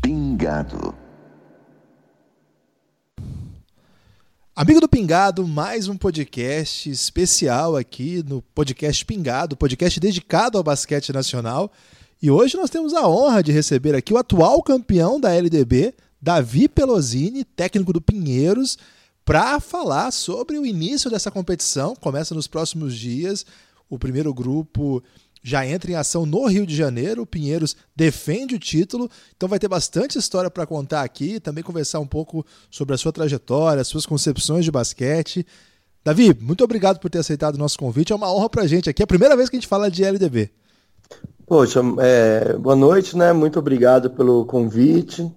Pingado. 0.00 0.94
Amigo 4.54 4.80
do 4.80 4.88
Pingado, 4.88 5.46
mais 5.48 5.88
um 5.88 5.96
podcast 5.96 6.88
especial 6.88 7.76
aqui 7.76 8.22
no 8.22 8.40
podcast 8.40 9.04
Pingado, 9.04 9.56
podcast 9.56 9.98
dedicado 9.98 10.56
ao 10.56 10.62
basquete 10.62 11.12
nacional. 11.12 11.72
E 12.20 12.32
hoje 12.32 12.56
nós 12.56 12.68
temos 12.68 12.94
a 12.94 13.08
honra 13.08 13.44
de 13.44 13.52
receber 13.52 13.94
aqui 13.94 14.12
o 14.12 14.18
atual 14.18 14.60
campeão 14.60 15.20
da 15.20 15.32
LDB, 15.32 15.94
Davi 16.20 16.68
Pelosini, 16.68 17.44
técnico 17.44 17.92
do 17.92 18.00
Pinheiros, 18.00 18.76
para 19.24 19.60
falar 19.60 20.10
sobre 20.10 20.58
o 20.58 20.66
início 20.66 21.08
dessa 21.08 21.30
competição. 21.30 21.94
Começa 21.94 22.34
nos 22.34 22.48
próximos 22.48 22.96
dias. 22.96 23.46
O 23.88 24.00
primeiro 24.00 24.34
grupo 24.34 25.00
já 25.44 25.64
entra 25.64 25.92
em 25.92 25.94
ação 25.94 26.26
no 26.26 26.44
Rio 26.46 26.66
de 26.66 26.74
Janeiro. 26.74 27.22
O 27.22 27.26
Pinheiros 27.26 27.76
defende 27.94 28.56
o 28.56 28.58
título, 28.58 29.08
então 29.36 29.48
vai 29.48 29.60
ter 29.60 29.68
bastante 29.68 30.18
história 30.18 30.50
para 30.50 30.66
contar 30.66 31.02
aqui. 31.02 31.38
Também 31.38 31.62
conversar 31.62 32.00
um 32.00 32.06
pouco 32.06 32.44
sobre 32.68 32.96
a 32.96 32.98
sua 32.98 33.12
trajetória, 33.12 33.80
as 33.80 33.86
suas 33.86 34.04
concepções 34.04 34.64
de 34.64 34.72
basquete. 34.72 35.46
Davi, 36.02 36.36
muito 36.40 36.64
obrigado 36.64 36.98
por 36.98 37.10
ter 37.10 37.18
aceitado 37.18 37.54
o 37.54 37.58
nosso 37.58 37.78
convite. 37.78 38.12
É 38.12 38.16
uma 38.16 38.32
honra 38.32 38.50
para 38.50 38.62
a 38.64 38.66
gente 38.66 38.90
aqui. 38.90 39.02
É 39.02 39.04
a 39.04 39.06
primeira 39.06 39.36
vez 39.36 39.48
que 39.48 39.54
a 39.54 39.60
gente 39.60 39.68
fala 39.68 39.88
de 39.88 40.02
LDB. 40.02 40.50
Poxa, 41.48 41.80
é, 42.00 42.52
boa 42.58 42.76
noite, 42.76 43.16
né? 43.16 43.32
Muito 43.32 43.58
obrigado 43.58 44.10
pelo 44.10 44.44
convite. 44.44 45.34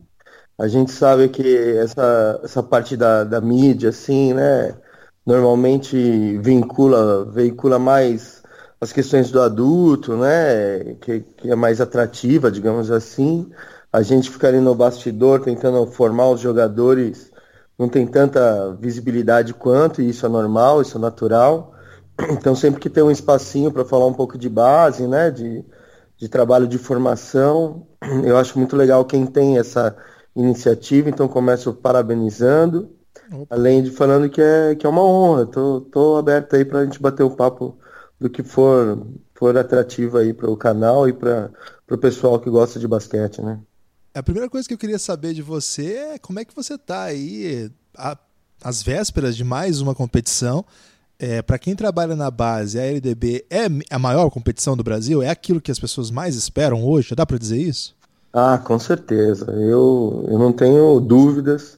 A 0.59 0.67
gente 0.67 0.91
sabe 0.91 1.29
que 1.29 1.41
essa, 1.77 2.39
essa 2.43 2.61
parte 2.61 2.97
da, 2.97 3.23
da 3.23 3.39
mídia, 3.39 3.89
assim, 3.89 4.33
né? 4.33 4.75
Normalmente 5.25 6.37
vincula, 6.39 7.25
veicula 7.31 7.79
mais 7.79 8.43
as 8.81 8.91
questões 8.91 9.31
do 9.31 9.41
adulto, 9.41 10.17
né, 10.17 10.95
que, 11.01 11.21
que, 11.21 11.51
é 11.51 11.55
mais 11.55 11.79
atrativa, 11.79 12.51
digamos 12.51 12.91
assim. 12.91 13.49
A 13.93 14.01
gente 14.01 14.29
fica 14.29 14.47
ali 14.49 14.59
no 14.59 14.75
bastidor 14.75 15.41
tentando 15.41 15.85
formar 15.87 16.29
os 16.31 16.41
jogadores, 16.41 17.31
não 17.79 17.87
tem 17.87 18.07
tanta 18.07 18.75
visibilidade 18.81 19.53
quanto, 19.53 20.01
e 20.01 20.09
isso 20.09 20.25
é 20.25 20.29
normal, 20.29 20.81
isso 20.81 20.97
é 20.97 21.01
natural. 21.01 21.73
Então, 22.31 22.55
sempre 22.55 22.79
que 22.81 22.89
tem 22.89 23.03
um 23.03 23.11
espacinho 23.11 23.71
para 23.71 23.85
falar 23.85 24.05
um 24.07 24.13
pouco 24.13 24.37
de 24.37 24.49
base, 24.49 25.07
né, 25.07 25.31
de, 25.31 25.63
de 26.21 26.29
trabalho 26.29 26.67
de 26.67 26.77
formação, 26.77 27.87
eu 28.23 28.37
acho 28.37 28.57
muito 28.59 28.75
legal 28.75 29.03
quem 29.03 29.25
tem 29.25 29.57
essa 29.57 29.97
iniciativa, 30.35 31.09
então 31.09 31.27
começo 31.27 31.73
parabenizando. 31.73 32.91
Além 33.49 33.81
de 33.81 33.89
falando 33.89 34.29
que 34.29 34.39
é, 34.39 34.75
que 34.75 34.85
é 34.85 34.89
uma 34.89 35.03
honra, 35.03 35.47
tô, 35.47 35.81
tô 35.81 36.17
aberto 36.17 36.55
aí 36.55 36.63
para 36.63 36.79
a 36.79 36.83
gente 36.85 37.01
bater 37.01 37.23
o 37.23 37.31
papo 37.31 37.75
do 38.19 38.29
que 38.29 38.43
for, 38.43 39.03
for 39.33 39.57
atrativo 39.57 40.17
aí 40.17 40.31
para 40.31 40.49
o 40.49 40.55
canal 40.55 41.09
e 41.09 41.13
para 41.13 41.49
o 41.89 41.97
pessoal 41.97 42.39
que 42.39 42.49
gosta 42.51 42.79
de 42.79 42.87
basquete, 42.87 43.41
né? 43.41 43.59
A 44.13 44.21
primeira 44.21 44.49
coisa 44.49 44.67
que 44.67 44.73
eu 44.73 44.77
queria 44.77 44.99
saber 44.99 45.33
de 45.33 45.41
você 45.41 45.93
é 46.13 46.19
como 46.19 46.39
é 46.39 46.45
que 46.45 46.55
você 46.55 46.75
está 46.75 47.03
aí 47.03 47.71
às 48.63 48.83
vésperas 48.83 49.35
de 49.35 49.43
mais 49.43 49.81
uma 49.81 49.95
competição. 49.95 50.63
É, 51.23 51.39
para 51.39 51.59
quem 51.59 51.75
trabalha 51.75 52.15
na 52.15 52.31
base, 52.31 52.79
a 52.79 52.83
LDB 52.83 53.45
é 53.47 53.67
a 53.91 53.99
maior 53.99 54.31
competição 54.31 54.75
do 54.75 54.83
Brasil? 54.83 55.21
É 55.21 55.29
aquilo 55.29 55.61
que 55.61 55.69
as 55.69 55.77
pessoas 55.77 56.09
mais 56.09 56.35
esperam 56.35 56.83
hoje? 56.83 57.13
Dá 57.13 57.27
para 57.27 57.37
dizer 57.37 57.59
isso? 57.59 57.95
Ah, 58.33 58.57
com 58.57 58.79
certeza. 58.79 59.51
Eu, 59.51 60.25
eu 60.27 60.39
não 60.39 60.51
tenho 60.51 60.99
dúvidas 60.99 61.77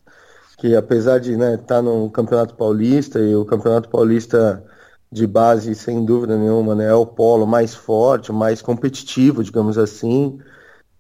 que 0.58 0.74
apesar 0.78 1.20
de 1.20 1.34
estar 1.34 1.46
né, 1.46 1.58
tá 1.58 1.82
no 1.82 2.10
Campeonato 2.10 2.56
Paulista 2.56 3.20
e 3.20 3.36
o 3.36 3.44
Campeonato 3.44 3.90
Paulista 3.90 4.64
de 5.12 5.28
base, 5.28 5.76
sem 5.76 6.06
dúvida 6.06 6.38
nenhuma, 6.38 6.74
né? 6.74 6.86
É 6.86 6.94
o 6.94 7.06
polo 7.06 7.46
mais 7.46 7.76
forte, 7.76 8.32
mais 8.32 8.62
competitivo, 8.62 9.44
digamos 9.44 9.78
assim, 9.78 10.40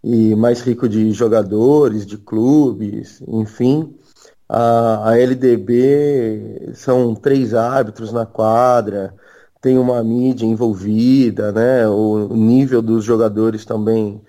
e 0.03 0.35
mais 0.35 0.59
rico 0.59 0.89
de 0.89 1.13
jogadores, 1.13 2.05
de 2.05 2.17
clubes, 2.17 3.23
enfim. 3.25 3.95
A, 4.47 5.09
a 5.09 5.17
LDB 5.19 6.71
são 6.75 7.15
três 7.15 7.53
árbitros 7.53 8.11
na 8.11 8.25
quadra, 8.25 9.13
tem 9.61 9.77
uma 9.77 10.03
mídia 10.03 10.45
envolvida, 10.45 11.51
né? 11.51 11.87
O 11.87 12.27
nível 12.35 12.81
dos 12.81 13.03
jogadores 13.03 13.65
também, 13.65 14.21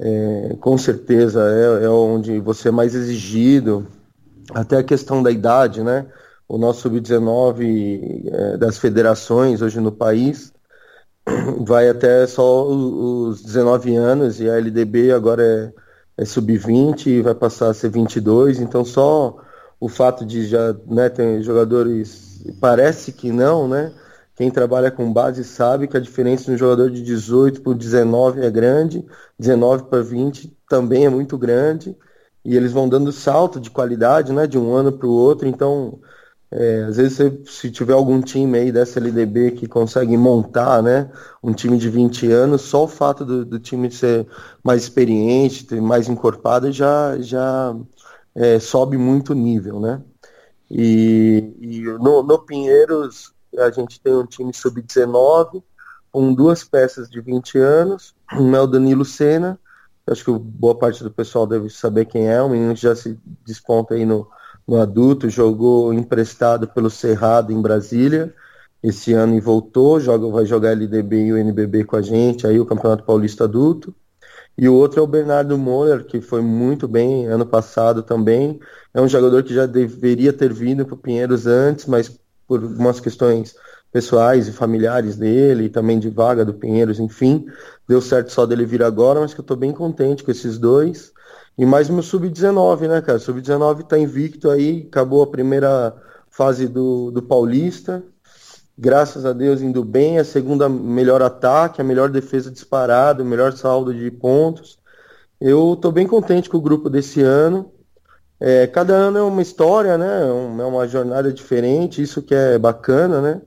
é, 0.00 0.56
com 0.60 0.76
certeza, 0.78 1.42
é, 1.50 1.84
é 1.84 1.88
onde 1.88 2.40
você 2.40 2.68
é 2.68 2.72
mais 2.72 2.94
exigido. 2.94 3.86
Até 4.54 4.78
a 4.78 4.84
questão 4.84 5.22
da 5.22 5.30
idade, 5.30 5.82
né? 5.82 6.06
o 6.48 6.56
nosso 6.56 6.80
sub-19 6.82 8.26
é, 8.26 8.56
das 8.56 8.78
federações 8.78 9.60
hoje 9.60 9.78
no 9.80 9.92
país 9.92 10.52
vai 11.60 11.90
até 11.90 12.26
só 12.26 12.66
os 12.66 13.42
19 13.42 13.94
anos 13.96 14.40
e 14.40 14.48
a 14.48 14.56
LDB 14.56 15.12
agora 15.12 15.44
é, 16.16 16.22
é 16.22 16.24
sub-20 16.24 17.06
e 17.06 17.22
vai 17.22 17.34
passar 17.34 17.68
a 17.68 17.74
ser 17.74 17.90
22, 17.90 18.60
então 18.60 18.82
só 18.84 19.36
o 19.80 19.88
fato 19.88 20.24
de 20.24 20.46
já 20.46 20.74
né, 20.86 21.08
ter 21.08 21.42
jogadores, 21.42 22.44
parece 22.60 23.12
que 23.12 23.30
não, 23.30 23.68
né? 23.68 23.92
Quem 24.36 24.50
trabalha 24.50 24.90
com 24.90 25.12
base 25.12 25.44
sabe 25.44 25.88
que 25.88 25.96
a 25.96 26.00
diferença 26.00 26.44
de 26.44 26.52
um 26.52 26.56
jogador 26.56 26.90
de 26.90 27.02
18 27.02 27.60
para 27.60 27.74
19 27.74 28.40
é 28.40 28.50
grande, 28.50 29.04
19 29.38 29.84
para 29.84 30.02
20 30.02 30.56
também 30.68 31.06
é 31.06 31.08
muito 31.10 31.36
grande, 31.36 31.96
e 32.44 32.56
eles 32.56 32.72
vão 32.72 32.88
dando 32.88 33.12
salto 33.12 33.60
de 33.60 33.70
qualidade, 33.70 34.32
né, 34.32 34.46
de 34.46 34.58
um 34.58 34.72
ano 34.74 34.92
para 34.92 35.08
o 35.08 35.12
outro, 35.12 35.48
então 35.48 36.00
é, 36.50 36.84
às 36.84 36.96
vezes, 36.96 37.14
você, 37.14 37.42
se 37.44 37.70
tiver 37.70 37.92
algum 37.92 38.22
time 38.22 38.58
aí 38.58 38.72
dessa 38.72 38.98
LDB 38.98 39.50
que 39.52 39.68
consegue 39.68 40.16
montar, 40.16 40.82
né, 40.82 41.10
um 41.42 41.52
time 41.52 41.76
de 41.76 41.90
20 41.90 42.30
anos, 42.32 42.62
só 42.62 42.84
o 42.84 42.88
fato 42.88 43.24
do, 43.24 43.44
do 43.44 43.58
time 43.58 43.90
ser 43.90 44.26
mais 44.62 44.82
experiente, 44.82 45.66
ter 45.66 45.80
mais 45.80 46.08
encorpado, 46.08 46.72
já, 46.72 47.18
já 47.20 47.76
é, 48.38 48.60
sobe 48.60 48.96
muito 48.96 49.32
o 49.32 49.34
nível, 49.34 49.80
né? 49.80 50.00
E, 50.70 51.56
e 51.60 51.80
no, 51.98 52.22
no, 52.22 52.38
Pinheiros, 52.38 53.32
a 53.58 53.68
gente 53.70 54.00
tem 54.00 54.14
um 54.14 54.24
time 54.24 54.54
sub-19, 54.54 55.60
com 56.12 56.32
duas 56.32 56.62
peças 56.62 57.10
de 57.10 57.20
20 57.20 57.58
anos, 57.58 58.14
um 58.32 58.54
é 58.54 58.60
o 58.60 58.66
Danilo 58.66 59.04
Sena, 59.04 59.58
acho 60.06 60.24
que 60.24 60.30
boa 60.30 60.78
parte 60.78 61.02
do 61.02 61.10
pessoal 61.10 61.46
deve 61.46 61.68
saber 61.68 62.04
quem 62.04 62.28
é, 62.28 62.40
um 62.40 62.50
menino 62.50 62.76
já 62.76 62.94
se 62.94 63.18
desponta 63.44 63.94
aí 63.94 64.06
no, 64.06 64.28
no 64.66 64.80
adulto, 64.80 65.28
jogou 65.28 65.92
emprestado 65.92 66.68
pelo 66.68 66.88
Cerrado 66.88 67.52
em 67.52 67.60
Brasília, 67.60 68.32
esse 68.80 69.12
ano 69.12 69.34
e 69.34 69.40
voltou, 69.40 69.98
joga, 69.98 70.28
vai 70.28 70.46
jogar 70.46 70.70
LDB 70.70 71.26
e 71.26 71.32
o 71.32 71.36
NBB 71.36 71.84
com 71.84 71.96
a 71.96 72.02
gente, 72.02 72.46
aí 72.46 72.60
o 72.60 72.66
Campeonato 72.66 73.02
Paulista 73.02 73.44
Adulto. 73.44 73.92
E 74.58 74.68
o 74.68 74.74
outro 74.74 74.98
é 74.98 75.02
o 75.02 75.06
Bernardo 75.06 75.56
Moller, 75.56 76.04
que 76.04 76.20
foi 76.20 76.42
muito 76.42 76.88
bem 76.88 77.26
ano 77.26 77.46
passado 77.46 78.02
também. 78.02 78.58
É 78.92 79.00
um 79.00 79.06
jogador 79.06 79.44
que 79.44 79.54
já 79.54 79.66
deveria 79.66 80.32
ter 80.32 80.52
vindo 80.52 80.84
para 80.84 80.94
o 80.94 80.98
Pinheiros 80.98 81.46
antes, 81.46 81.86
mas 81.86 82.20
por 82.46 82.60
algumas 82.64 82.98
questões 82.98 83.54
pessoais 83.92 84.48
e 84.48 84.52
familiares 84.52 85.16
dele, 85.16 85.64
e 85.64 85.68
também 85.68 86.00
de 86.00 86.10
vaga 86.10 86.44
do 86.44 86.52
Pinheiros, 86.52 86.98
enfim, 86.98 87.46
deu 87.86 88.00
certo 88.00 88.32
só 88.32 88.44
dele 88.44 88.66
vir 88.66 88.82
agora, 88.82 89.20
mas 89.20 89.32
que 89.32 89.38
eu 89.40 89.42
estou 89.42 89.56
bem 89.56 89.72
contente 89.72 90.24
com 90.24 90.30
esses 90.32 90.58
dois. 90.58 91.12
E 91.56 91.64
mais 91.64 91.88
meu 91.88 92.02
sub-19, 92.02 92.88
né, 92.88 93.00
cara? 93.00 93.20
Sub-19 93.20 93.84
tá 93.84 93.96
invicto 93.96 94.50
aí, 94.50 94.86
acabou 94.88 95.22
a 95.22 95.26
primeira 95.30 95.94
fase 96.30 96.66
do, 96.66 97.12
do 97.12 97.22
Paulista. 97.22 98.02
Graças 98.80 99.26
a 99.26 99.32
Deus 99.32 99.60
indo 99.60 99.84
bem, 99.84 100.20
a 100.20 100.24
segunda 100.24 100.68
melhor 100.68 101.20
ataque, 101.20 101.80
a 101.80 101.84
melhor 101.84 102.08
defesa 102.10 102.48
disparada, 102.48 103.24
o 103.24 103.26
melhor 103.26 103.52
saldo 103.52 103.92
de 103.92 104.08
pontos. 104.08 104.78
Eu 105.40 105.74
tô 105.74 105.90
bem 105.90 106.06
contente 106.06 106.48
com 106.48 106.58
o 106.58 106.60
grupo 106.60 106.88
desse 106.88 107.20
ano. 107.20 107.72
É, 108.38 108.68
cada 108.68 108.94
ano 108.94 109.18
é 109.18 109.22
uma 109.22 109.42
história, 109.42 109.98
né? 109.98 110.20
É 110.20 110.64
uma 110.64 110.86
jornada 110.86 111.32
diferente, 111.32 112.00
isso 112.00 112.22
que 112.22 112.32
é 112.32 112.56
bacana, 112.56 113.20
né? 113.20 113.42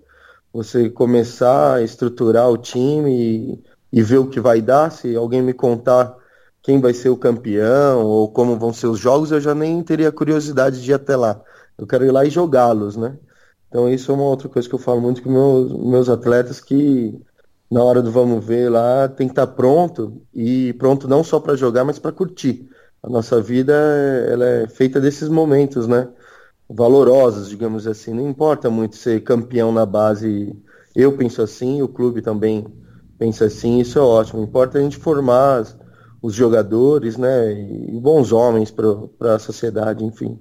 Você 0.52 0.90
começar 0.90 1.76
a 1.76 1.82
estruturar 1.82 2.50
o 2.50 2.58
time 2.58 3.64
e, 3.94 4.00
e 4.00 4.04
ver 4.04 4.18
o 4.18 4.28
que 4.28 4.42
vai 4.42 4.62
dar. 4.62 4.92
Se 4.92 5.16
alguém 5.16 5.42
me 5.42 5.54
contar 5.54 6.14
quem 6.62 6.82
vai 6.82 6.94
ser 6.94 7.08
o 7.08 7.16
campeão 7.16 8.04
ou 8.04 8.30
como 8.30 8.60
vão 8.60 8.74
ser 8.74 8.88
os 8.88 9.00
jogos, 9.00 9.32
eu 9.32 9.40
já 9.40 9.56
nem 9.56 9.82
teria 9.82 10.12
curiosidade 10.12 10.82
de 10.82 10.92
ir 10.92 10.96
até 10.96 11.16
lá. 11.16 11.42
Eu 11.78 11.88
quero 11.88 12.04
ir 12.06 12.12
lá 12.12 12.26
e 12.26 12.30
jogá-los, 12.30 12.98
né? 12.98 13.18
Então 13.72 13.88
isso 13.88 14.12
é 14.12 14.16
uma 14.16 14.26
outra 14.26 14.50
coisa 14.50 14.68
que 14.68 14.76
eu 14.76 14.80
falo 14.80 15.00
muito 15.00 15.24
com 15.24 15.32
meus, 15.32 15.72
meus 15.72 16.10
atletas 16.10 16.60
que 16.60 17.18
na 17.72 17.82
hora 17.82 18.02
do 18.02 18.12
vamos 18.12 18.44
ver 18.44 18.70
lá 18.70 19.08
tem 19.08 19.28
que 19.28 19.32
estar 19.32 19.48
pronto 19.48 20.22
e 20.34 20.74
pronto 20.74 21.08
não 21.08 21.24
só 21.24 21.40
para 21.40 21.56
jogar, 21.56 21.86
mas 21.86 21.98
para 21.98 22.12
curtir. 22.12 22.70
A 23.02 23.10
nossa 23.10 23.42
vida 23.42 23.74
ela 24.30 24.46
é 24.46 24.68
feita 24.68 25.00
desses 25.00 25.30
momentos, 25.30 25.88
né? 25.88 26.10
Valorosos, 26.70 27.48
digamos 27.48 27.88
assim. 27.88 28.14
Não 28.14 28.30
importa 28.30 28.70
muito 28.70 28.98
ser 28.98 29.24
campeão 29.24 29.72
na 29.72 29.86
base. 29.86 30.54
Eu 30.94 31.16
penso 31.18 31.42
assim, 31.42 31.82
o 31.82 31.88
clube 31.88 32.22
também 32.22 32.68
pensa 33.18 33.46
assim. 33.46 33.80
Isso 33.80 33.98
é 33.98 34.02
ótimo. 34.02 34.44
Importa 34.44 34.78
a 34.78 34.82
gente 34.82 34.98
formar 34.98 35.66
os 36.22 36.34
jogadores, 36.36 37.18
né, 37.18 37.54
e 37.54 38.00
bons 38.00 38.32
homens 38.32 38.70
para 38.70 39.36
a 39.36 39.40
sociedade, 39.40 40.04
enfim. 40.04 40.40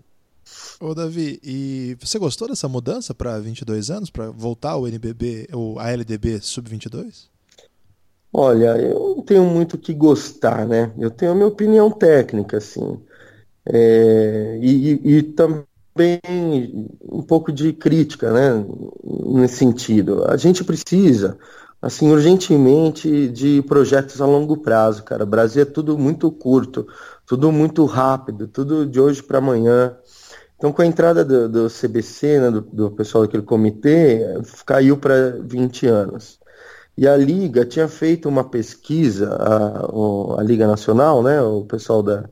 Ô 0.82 0.94
Davi, 0.94 1.38
e 1.44 1.94
você 2.00 2.18
gostou 2.18 2.48
dessa 2.48 2.66
mudança 2.66 3.14
para 3.14 3.38
22 3.38 3.90
anos, 3.90 4.08
para 4.08 4.30
voltar 4.30 4.78
o 4.78 4.88
NBB, 4.88 5.48
o 5.52 5.78
ALDB 5.78 6.40
sub-22? 6.40 7.28
Olha, 8.32 8.78
eu 8.78 9.16
não 9.16 9.22
tenho 9.22 9.44
muito 9.44 9.74
o 9.74 9.78
que 9.78 9.92
gostar, 9.92 10.66
né? 10.66 10.90
Eu 10.98 11.10
tenho 11.10 11.32
a 11.32 11.34
minha 11.34 11.48
opinião 11.48 11.90
técnica, 11.90 12.56
assim. 12.56 12.98
É, 13.66 14.58
e, 14.62 14.92
e, 15.04 15.16
e, 15.18 15.22
também 15.22 16.88
um 17.02 17.20
pouco 17.20 17.52
de 17.52 17.74
crítica, 17.74 18.32
né? 18.32 18.64
Nesse 19.34 19.56
sentido. 19.56 20.24
A 20.30 20.38
gente 20.38 20.64
precisa, 20.64 21.38
assim, 21.82 22.10
urgentemente 22.10 23.28
de 23.28 23.60
projetos 23.68 24.18
a 24.18 24.24
longo 24.24 24.56
prazo, 24.56 25.02
cara. 25.04 25.24
O 25.24 25.26
Brasil 25.26 25.60
é 25.60 25.66
tudo 25.66 25.98
muito 25.98 26.32
curto, 26.32 26.86
tudo 27.26 27.52
muito 27.52 27.84
rápido, 27.84 28.48
tudo 28.48 28.86
de 28.86 28.98
hoje 28.98 29.22
para 29.22 29.36
amanhã. 29.36 29.94
Então, 30.60 30.74
com 30.74 30.82
a 30.82 30.86
entrada 30.86 31.24
do, 31.24 31.48
do 31.48 31.68
CBC, 31.70 32.38
né, 32.38 32.50
do, 32.50 32.60
do, 32.60 32.90
pessoal 32.90 33.24
daquele 33.24 33.42
comitê, 33.42 34.20
caiu 34.66 34.94
para 34.98 35.38
20 35.40 35.86
anos. 35.86 36.38
E 36.98 37.08
a 37.08 37.16
Liga 37.16 37.64
tinha 37.64 37.88
feito 37.88 38.28
uma 38.28 38.44
pesquisa, 38.44 39.30
a, 39.36 40.38
a 40.38 40.42
Liga 40.42 40.66
Nacional, 40.66 41.22
né, 41.22 41.40
o 41.40 41.64
pessoal 41.64 42.02
da, 42.02 42.28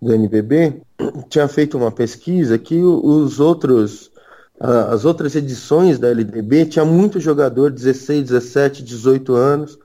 do 0.00 0.14
NBB, 0.14 0.80
tinha 1.28 1.48
feito 1.48 1.76
uma 1.76 1.90
pesquisa 1.90 2.56
que 2.56 2.80
os 2.80 3.40
outros, 3.40 4.12
as 4.60 5.04
outras 5.04 5.34
edições 5.34 5.98
da 5.98 6.06
LDB 6.06 6.66
tinha 6.66 6.84
muito 6.84 7.18
jogador, 7.18 7.72
16, 7.72 8.28
17, 8.28 8.84
18 8.84 9.34
anos, 9.34 9.76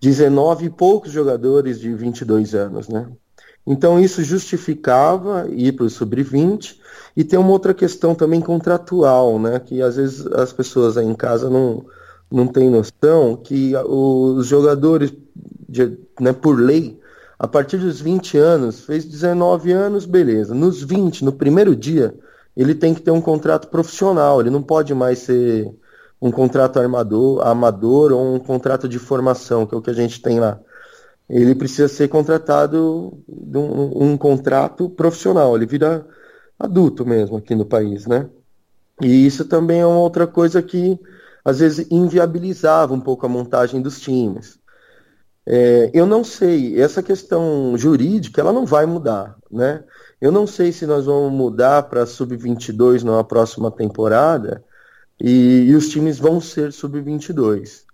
19 0.00 0.66
e 0.66 0.70
poucos 0.70 1.10
jogadores 1.10 1.80
de 1.80 1.92
22 1.92 2.54
anos, 2.54 2.86
né? 2.88 3.10
Então 3.70 4.00
isso 4.00 4.24
justificava 4.24 5.46
ir 5.50 5.72
para 5.72 5.84
o 5.84 5.90
sub-20 5.90 6.76
e 7.14 7.22
tem 7.22 7.38
uma 7.38 7.50
outra 7.50 7.74
questão 7.74 8.14
também 8.14 8.40
contratual, 8.40 9.38
né? 9.38 9.60
Que 9.60 9.82
às 9.82 9.96
vezes 9.96 10.26
as 10.28 10.54
pessoas 10.54 10.96
aí 10.96 11.06
em 11.06 11.14
casa 11.14 11.50
não, 11.50 11.84
não 12.30 12.46
têm 12.46 12.70
noção 12.70 13.36
que 13.36 13.74
os 13.76 14.46
jogadores, 14.46 15.12
de, 15.68 15.98
né, 16.18 16.32
por 16.32 16.58
lei, 16.58 16.98
a 17.38 17.46
partir 17.46 17.76
dos 17.76 18.00
20 18.00 18.38
anos, 18.38 18.80
fez 18.80 19.04
19 19.04 19.70
anos, 19.70 20.06
beleza. 20.06 20.54
Nos 20.54 20.82
20, 20.82 21.22
no 21.22 21.32
primeiro 21.32 21.76
dia, 21.76 22.14
ele 22.56 22.74
tem 22.74 22.94
que 22.94 23.02
ter 23.02 23.10
um 23.10 23.20
contrato 23.20 23.68
profissional, 23.68 24.40
ele 24.40 24.48
não 24.48 24.62
pode 24.62 24.94
mais 24.94 25.18
ser 25.18 25.70
um 26.22 26.30
contrato 26.30 26.80
armador, 26.80 27.46
amador 27.46 28.12
ou 28.12 28.34
um 28.34 28.38
contrato 28.38 28.88
de 28.88 28.98
formação, 28.98 29.66
que 29.66 29.74
é 29.74 29.78
o 29.78 29.82
que 29.82 29.90
a 29.90 29.94
gente 29.94 30.22
tem 30.22 30.40
lá 30.40 30.58
ele 31.28 31.54
precisa 31.54 31.88
ser 31.88 32.08
contratado 32.08 33.22
de 33.28 33.58
um, 33.58 34.12
um, 34.12 34.16
contrato 34.16 34.88
profissional, 34.88 35.54
ele 35.54 35.66
vira 35.66 36.06
adulto 36.58 37.04
mesmo 37.04 37.36
aqui 37.36 37.54
no 37.54 37.66
país, 37.66 38.06
né? 38.06 38.28
E 39.02 39.26
isso 39.26 39.44
também 39.44 39.80
é 39.80 39.86
uma 39.86 39.98
outra 39.98 40.26
coisa 40.26 40.62
que 40.62 40.98
às 41.44 41.60
vezes 41.60 41.86
inviabilizava 41.90 42.94
um 42.94 43.00
pouco 43.00 43.26
a 43.26 43.28
montagem 43.28 43.80
dos 43.80 44.00
times. 44.00 44.58
É, 45.46 45.90
eu 45.94 46.06
não 46.06 46.22
sei, 46.24 46.80
essa 46.80 47.02
questão 47.02 47.76
jurídica 47.76 48.40
ela 48.40 48.52
não 48.52 48.66
vai 48.66 48.84
mudar, 48.86 49.36
né? 49.50 49.82
Eu 50.20 50.32
não 50.32 50.46
sei 50.46 50.72
se 50.72 50.84
nós 50.84 51.06
vamos 51.06 51.32
mudar 51.32 51.84
para 51.84 52.04
sub-22 52.04 53.02
na 53.02 53.22
próxima 53.22 53.70
temporada 53.70 54.64
e, 55.20 55.66
e 55.68 55.74
os 55.74 55.88
times 55.88 56.18
vão 56.18 56.40
ser 56.40 56.72
sub-22. 56.72 57.87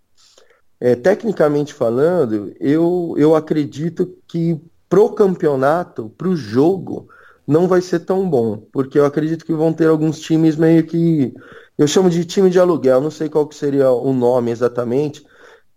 É, 0.85 0.95
tecnicamente 0.95 1.73
falando, 1.73 2.53
eu, 2.61 3.15
eu 3.17 3.35
acredito 3.35 4.19
que 4.29 4.61
pro 4.87 5.09
campeonato, 5.09 6.11
pro 6.11 6.37
jogo, 6.37 7.09
não 7.47 7.67
vai 7.67 7.81
ser 7.81 8.01
tão 8.01 8.29
bom, 8.29 8.67
porque 8.71 8.99
eu 8.99 9.07
acredito 9.07 9.47
que 9.47 9.55
vão 9.55 9.73
ter 9.73 9.89
alguns 9.89 10.21
times 10.21 10.57
meio 10.57 10.85
que 10.85 11.33
eu 11.79 11.87
chamo 11.87 12.11
de 12.11 12.23
time 12.27 12.51
de 12.51 12.61
aluguel, 12.61 13.01
não 13.01 13.11
sei 13.11 13.31
qual 13.31 13.47
que 13.47 13.55
seria 13.55 13.91
o 13.93 14.13
nome 14.13 14.51
exatamente, 14.51 15.25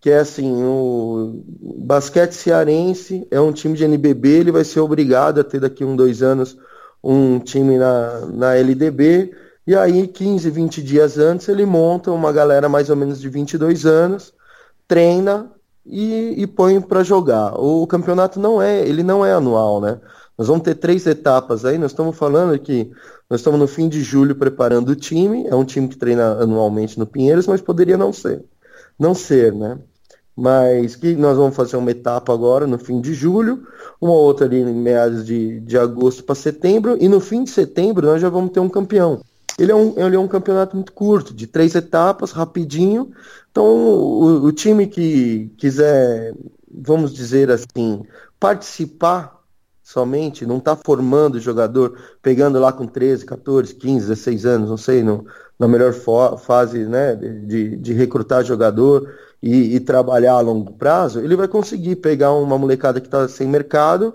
que 0.01 0.09
é 0.09 0.17
assim, 0.17 0.61
o 0.61 1.41
basquete 1.85 2.33
cearense 2.33 3.25
é 3.31 3.39
um 3.39 3.53
time 3.53 3.77
de 3.77 3.85
NBB, 3.85 4.27
ele 4.27 4.51
vai 4.51 4.65
ser 4.65 4.81
obrigado 4.81 5.39
a 5.39 5.43
ter 5.45 5.61
daqui 5.61 5.85
um, 5.85 5.95
dois 5.95 6.21
anos 6.21 6.57
um 7.01 7.39
time 7.39 7.77
na, 7.77 8.25
na 8.25 8.55
LDB, 8.57 9.33
e 9.65 9.73
aí 9.73 10.05
15, 10.05 10.49
20 10.49 10.83
dias 10.83 11.17
antes 11.17 11.47
ele 11.47 11.65
monta 11.65 12.11
uma 12.11 12.33
galera 12.33 12.67
mais 12.67 12.89
ou 12.89 12.97
menos 12.97 13.21
de 13.21 13.29
22 13.29 13.85
anos, 13.85 14.35
treina 14.87 15.51
e, 15.85 16.35
e 16.37 16.47
põe 16.47 16.79
para 16.81 17.03
jogar. 17.03 17.59
O 17.59 17.85
campeonato 17.87 18.39
não 18.39 18.61
é, 18.61 18.87
ele 18.87 19.03
não 19.03 19.25
é 19.25 19.33
anual, 19.33 19.81
né? 19.81 19.99
Nós 20.37 20.47
vamos 20.47 20.63
ter 20.63 20.75
três 20.75 21.05
etapas 21.07 21.65
aí, 21.65 21.77
nós 21.77 21.91
estamos 21.91 22.15
falando 22.15 22.57
que 22.59 22.91
nós 23.29 23.39
estamos 23.39 23.59
no 23.59 23.67
fim 23.67 23.89
de 23.89 24.03
julho 24.03 24.35
preparando 24.35 24.89
o 24.89 24.95
time, 24.95 25.47
é 25.47 25.55
um 25.55 25.65
time 25.65 25.87
que 25.87 25.97
treina 25.97 26.33
anualmente 26.33 26.99
no 26.99 27.07
Pinheiros, 27.07 27.47
mas 27.47 27.59
poderia 27.59 27.97
não 27.97 28.13
ser. 28.13 28.45
Não 28.99 29.15
ser, 29.15 29.51
né? 29.53 29.79
Mas 30.35 30.95
que 30.95 31.15
nós 31.15 31.35
vamos 31.35 31.55
fazer 31.55 31.75
uma 31.77 31.89
etapa 31.89 32.31
agora 32.31 32.67
no 32.67 32.77
fim 32.77 33.01
de 33.01 33.15
julho, 33.15 33.63
uma 33.99 34.13
outra 34.13 34.45
ali 34.45 34.59
em 34.59 34.75
meados 34.75 35.25
de, 35.25 35.59
de 35.61 35.75
agosto 35.77 36.23
para 36.23 36.35
setembro, 36.35 36.95
e 36.99 37.07
no 37.07 37.19
fim 37.19 37.43
de 37.43 37.49
setembro 37.49 38.05
nós 38.05 38.21
já 38.21 38.29
vamos 38.29 38.51
ter 38.51 38.59
um 38.59 38.69
campeão. 38.69 39.21
Ele 39.57 39.71
é 39.71 39.75
um, 39.75 40.05
ele 40.05 40.15
é 40.15 40.19
um 40.19 40.27
campeonato 40.27 40.75
muito 40.75 40.93
curto, 40.93 41.33
de 41.33 41.47
três 41.47 41.73
etapas, 41.73 42.31
rapidinho. 42.31 43.11
Então, 43.51 43.65
o, 43.65 44.45
o 44.45 44.51
time 44.51 44.87
que 44.87 45.51
quiser, 45.57 46.33
vamos 46.71 47.13
dizer 47.13 47.49
assim, 47.49 48.03
participar 48.39 49.37
somente, 49.83 50.45
não 50.45 50.57
está 50.57 50.75
formando 50.75 51.39
jogador, 51.39 51.97
pegando 52.21 52.59
lá 52.59 52.73
com 52.73 52.85
13, 52.85 53.25
14, 53.25 53.73
15, 53.73 54.07
16 54.07 54.45
anos, 54.45 54.69
não 54.69 54.75
sei, 54.75 55.01
no, 55.01 55.25
na 55.57 55.67
melhor 55.67 55.93
fase 56.37 56.85
né, 56.85 57.15
de, 57.15 57.77
de 57.77 57.93
recrutar 57.93 58.43
jogador 58.43 59.09
e, 59.41 59.75
e, 59.75 59.79
trabalhar 59.79 60.33
a 60.33 60.41
longo 60.41 60.73
prazo, 60.73 61.21
ele 61.21 61.37
vai 61.37 61.47
conseguir 61.47 61.95
pegar 61.97 62.33
uma 62.33 62.57
molecada 62.57 62.99
que 62.99 63.07
está 63.07 63.27
sem 63.29 63.47
mercado 63.47 64.13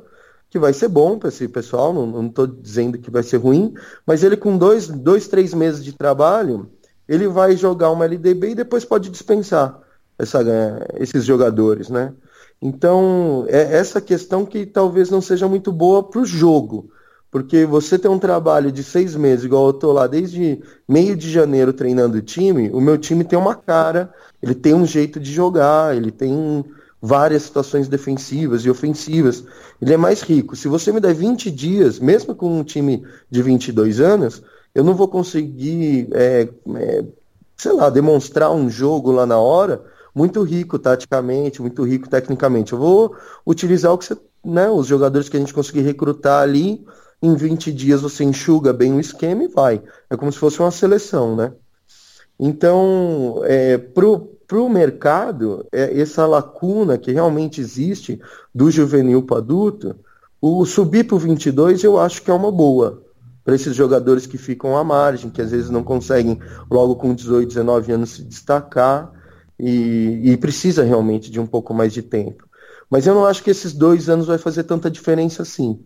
que 0.52 0.58
vai 0.58 0.74
ser 0.74 0.88
bom 0.88 1.18
para 1.18 1.30
esse 1.30 1.48
pessoal, 1.48 1.94
não 1.94 2.26
estou 2.26 2.46
dizendo 2.46 2.98
que 2.98 3.10
vai 3.10 3.22
ser 3.22 3.38
ruim, 3.38 3.72
mas 4.06 4.22
ele 4.22 4.36
com 4.36 4.58
dois, 4.58 4.86
dois, 4.86 5.26
três 5.26 5.54
meses 5.54 5.82
de 5.82 5.94
trabalho, 5.94 6.70
ele 7.08 7.26
vai 7.26 7.56
jogar 7.56 7.90
uma 7.90 8.04
LDB 8.04 8.50
e 8.50 8.54
depois 8.54 8.84
pode 8.84 9.08
dispensar 9.08 9.80
essa, 10.18 10.42
esses 11.00 11.24
jogadores, 11.24 11.88
né? 11.88 12.12
Então, 12.60 13.46
é 13.48 13.78
essa 13.78 13.98
questão 13.98 14.44
que 14.44 14.66
talvez 14.66 15.08
não 15.08 15.22
seja 15.22 15.48
muito 15.48 15.72
boa 15.72 16.02
para 16.02 16.20
o 16.20 16.26
jogo, 16.26 16.90
porque 17.30 17.64
você 17.64 17.98
tem 17.98 18.10
um 18.10 18.18
trabalho 18.18 18.70
de 18.70 18.84
seis 18.84 19.16
meses, 19.16 19.46
igual 19.46 19.64
eu 19.64 19.70
estou 19.70 19.90
lá 19.90 20.06
desde 20.06 20.62
meio 20.86 21.16
de 21.16 21.30
janeiro 21.30 21.72
treinando 21.72 22.18
o 22.18 22.22
time, 22.22 22.68
o 22.68 22.80
meu 22.80 22.98
time 22.98 23.24
tem 23.24 23.38
uma 23.38 23.54
cara, 23.54 24.12
ele 24.42 24.54
tem 24.54 24.74
um 24.74 24.84
jeito 24.84 25.18
de 25.18 25.32
jogar, 25.32 25.96
ele 25.96 26.10
tem 26.10 26.62
várias 27.02 27.42
situações 27.42 27.88
defensivas 27.88 28.64
e 28.64 28.70
ofensivas. 28.70 29.44
Ele 29.80 29.92
é 29.92 29.96
mais 29.96 30.22
rico. 30.22 30.54
Se 30.54 30.68
você 30.68 30.92
me 30.92 31.00
der 31.00 31.12
20 31.12 31.50
dias, 31.50 31.98
mesmo 31.98 32.32
com 32.32 32.60
um 32.60 32.62
time 32.62 33.04
de 33.28 33.42
22 33.42 33.98
anos, 34.00 34.40
eu 34.72 34.84
não 34.84 34.94
vou 34.94 35.08
conseguir, 35.08 36.08
é, 36.12 36.48
é, 36.76 37.04
sei 37.56 37.72
lá, 37.72 37.90
demonstrar 37.90 38.52
um 38.52 38.70
jogo 38.70 39.10
lá 39.10 39.26
na 39.26 39.38
hora 39.38 39.84
muito 40.14 40.42
rico 40.42 40.78
taticamente, 40.78 41.60
muito 41.60 41.82
rico 41.82 42.08
tecnicamente. 42.08 42.72
Eu 42.72 42.78
vou 42.78 43.16
utilizar 43.44 43.92
o 43.92 43.98
que 43.98 44.04
você, 44.04 44.16
né, 44.44 44.68
os 44.70 44.86
jogadores 44.86 45.28
que 45.28 45.36
a 45.36 45.40
gente 45.40 45.54
conseguir 45.54 45.80
recrutar 45.80 46.42
ali. 46.42 46.84
Em 47.20 47.36
20 47.36 47.72
dias 47.72 48.02
você 48.02 48.24
enxuga 48.24 48.72
bem 48.72 48.92
o 48.92 49.00
esquema 49.00 49.44
e 49.44 49.48
vai. 49.48 49.82
É 50.10 50.16
como 50.16 50.32
se 50.32 50.38
fosse 50.38 50.58
uma 50.58 50.72
seleção, 50.72 51.36
né? 51.36 51.52
Então, 52.38 53.42
é, 53.44 53.78
pro, 53.78 54.36
para 54.52 54.60
o 54.60 54.68
mercado, 54.68 55.66
é 55.72 55.98
essa 55.98 56.26
lacuna 56.26 56.98
que 56.98 57.10
realmente 57.10 57.58
existe 57.58 58.20
do 58.54 58.70
juvenil 58.70 59.22
para 59.22 59.38
adulto, 59.38 59.96
o 60.42 60.66
subir 60.66 61.04
para 61.04 61.16
o 61.16 61.18
22 61.18 61.82
eu 61.82 61.98
acho 61.98 62.20
que 62.20 62.30
é 62.30 62.34
uma 62.34 62.52
boa 62.52 63.02
para 63.42 63.54
esses 63.54 63.74
jogadores 63.74 64.26
que 64.26 64.36
ficam 64.36 64.76
à 64.76 64.84
margem, 64.84 65.30
que 65.30 65.40
às 65.40 65.52
vezes 65.52 65.70
não 65.70 65.82
conseguem 65.82 66.38
logo 66.70 66.96
com 66.96 67.14
18, 67.14 67.48
19 67.48 67.92
anos 67.92 68.10
se 68.10 68.24
destacar 68.24 69.10
e, 69.58 70.20
e 70.22 70.36
precisa 70.36 70.84
realmente 70.84 71.30
de 71.30 71.40
um 71.40 71.46
pouco 71.46 71.72
mais 71.72 71.90
de 71.94 72.02
tempo. 72.02 72.46
Mas 72.90 73.06
eu 73.06 73.14
não 73.14 73.24
acho 73.24 73.42
que 73.42 73.50
esses 73.50 73.72
dois 73.72 74.10
anos 74.10 74.26
vai 74.26 74.36
fazer 74.36 74.64
tanta 74.64 74.90
diferença 74.90 75.40
assim. 75.40 75.80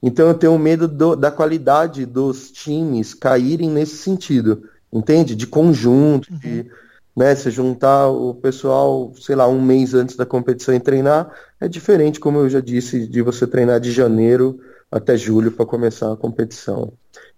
Então 0.00 0.28
eu 0.28 0.34
tenho 0.34 0.56
medo 0.56 0.86
do, 0.86 1.16
da 1.16 1.32
qualidade 1.32 2.06
dos 2.06 2.52
times 2.52 3.12
caírem 3.12 3.68
nesse 3.68 3.96
sentido, 3.96 4.62
entende? 4.92 5.34
De 5.34 5.48
conjunto, 5.48 6.32
uhum. 6.32 6.38
de 6.38 6.70
né? 7.18 7.34
Se 7.34 7.50
juntar 7.50 8.08
o 8.08 8.32
pessoal, 8.32 9.12
sei 9.20 9.34
lá, 9.34 9.48
um 9.48 9.60
mês 9.60 9.92
antes 9.92 10.14
da 10.14 10.24
competição 10.24 10.72
e 10.72 10.78
treinar, 10.78 11.34
é 11.60 11.66
diferente, 11.66 12.20
como 12.20 12.38
eu 12.38 12.48
já 12.48 12.60
disse, 12.60 13.08
de 13.08 13.20
você 13.20 13.44
treinar 13.44 13.80
de 13.80 13.90
janeiro 13.90 14.60
até 14.88 15.16
julho 15.16 15.50
para 15.50 15.66
começar 15.66 16.12
a 16.12 16.16
competição. 16.16 16.92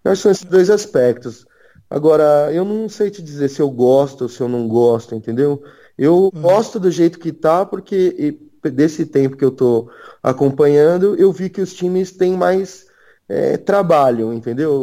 Eu 0.04 0.12
acho 0.12 0.18
que 0.18 0.22
são 0.22 0.32
esses 0.32 0.44
dois 0.44 0.68
aspectos. 0.68 1.46
Agora, 1.88 2.52
eu 2.52 2.62
não 2.62 2.90
sei 2.90 3.10
te 3.10 3.22
dizer 3.22 3.48
se 3.48 3.62
eu 3.62 3.70
gosto 3.70 4.22
ou 4.22 4.28
se 4.28 4.42
eu 4.42 4.48
não 4.48 4.68
gosto, 4.68 5.14
entendeu? 5.14 5.62
Eu 5.96 6.24
uhum. 6.24 6.42
gosto 6.42 6.78
do 6.78 6.90
jeito 6.90 7.18
que 7.18 7.32
tá, 7.32 7.64
porque 7.64 8.38
desse 8.62 9.06
tempo 9.06 9.34
que 9.34 9.44
eu 9.44 9.48
estou 9.48 9.90
acompanhando, 10.22 11.16
eu 11.16 11.32
vi 11.32 11.48
que 11.48 11.62
os 11.62 11.72
times 11.72 12.12
têm 12.12 12.34
mais 12.34 12.84
é, 13.26 13.56
trabalho, 13.56 14.30
entendeu? 14.30 14.74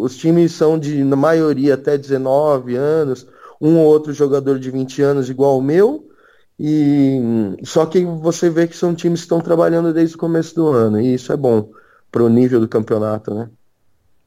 Os 0.00 0.16
times 0.16 0.52
são 0.52 0.78
de, 0.78 1.02
na 1.02 1.16
maioria, 1.16 1.74
até 1.74 1.98
19 1.98 2.76
anos, 2.76 3.26
um 3.60 3.78
ou 3.78 3.86
outro 3.86 4.12
jogador 4.12 4.58
de 4.58 4.70
20 4.70 5.02
anos 5.02 5.30
igual 5.30 5.58
o 5.58 5.62
meu, 5.62 6.08
e 6.58 7.20
só 7.64 7.84
que 7.84 8.04
você 8.04 8.48
vê 8.48 8.66
que 8.66 8.76
são 8.76 8.94
times 8.94 9.20
que 9.20 9.24
estão 9.26 9.40
trabalhando 9.40 9.92
desde 9.92 10.16
o 10.16 10.18
começo 10.18 10.54
do 10.54 10.68
ano, 10.68 11.00
e 11.00 11.14
isso 11.14 11.32
é 11.32 11.36
bom 11.36 11.70
para 12.10 12.24
o 12.24 12.28
nível 12.28 12.60
do 12.60 12.68
campeonato, 12.68 13.34
né? 13.34 13.50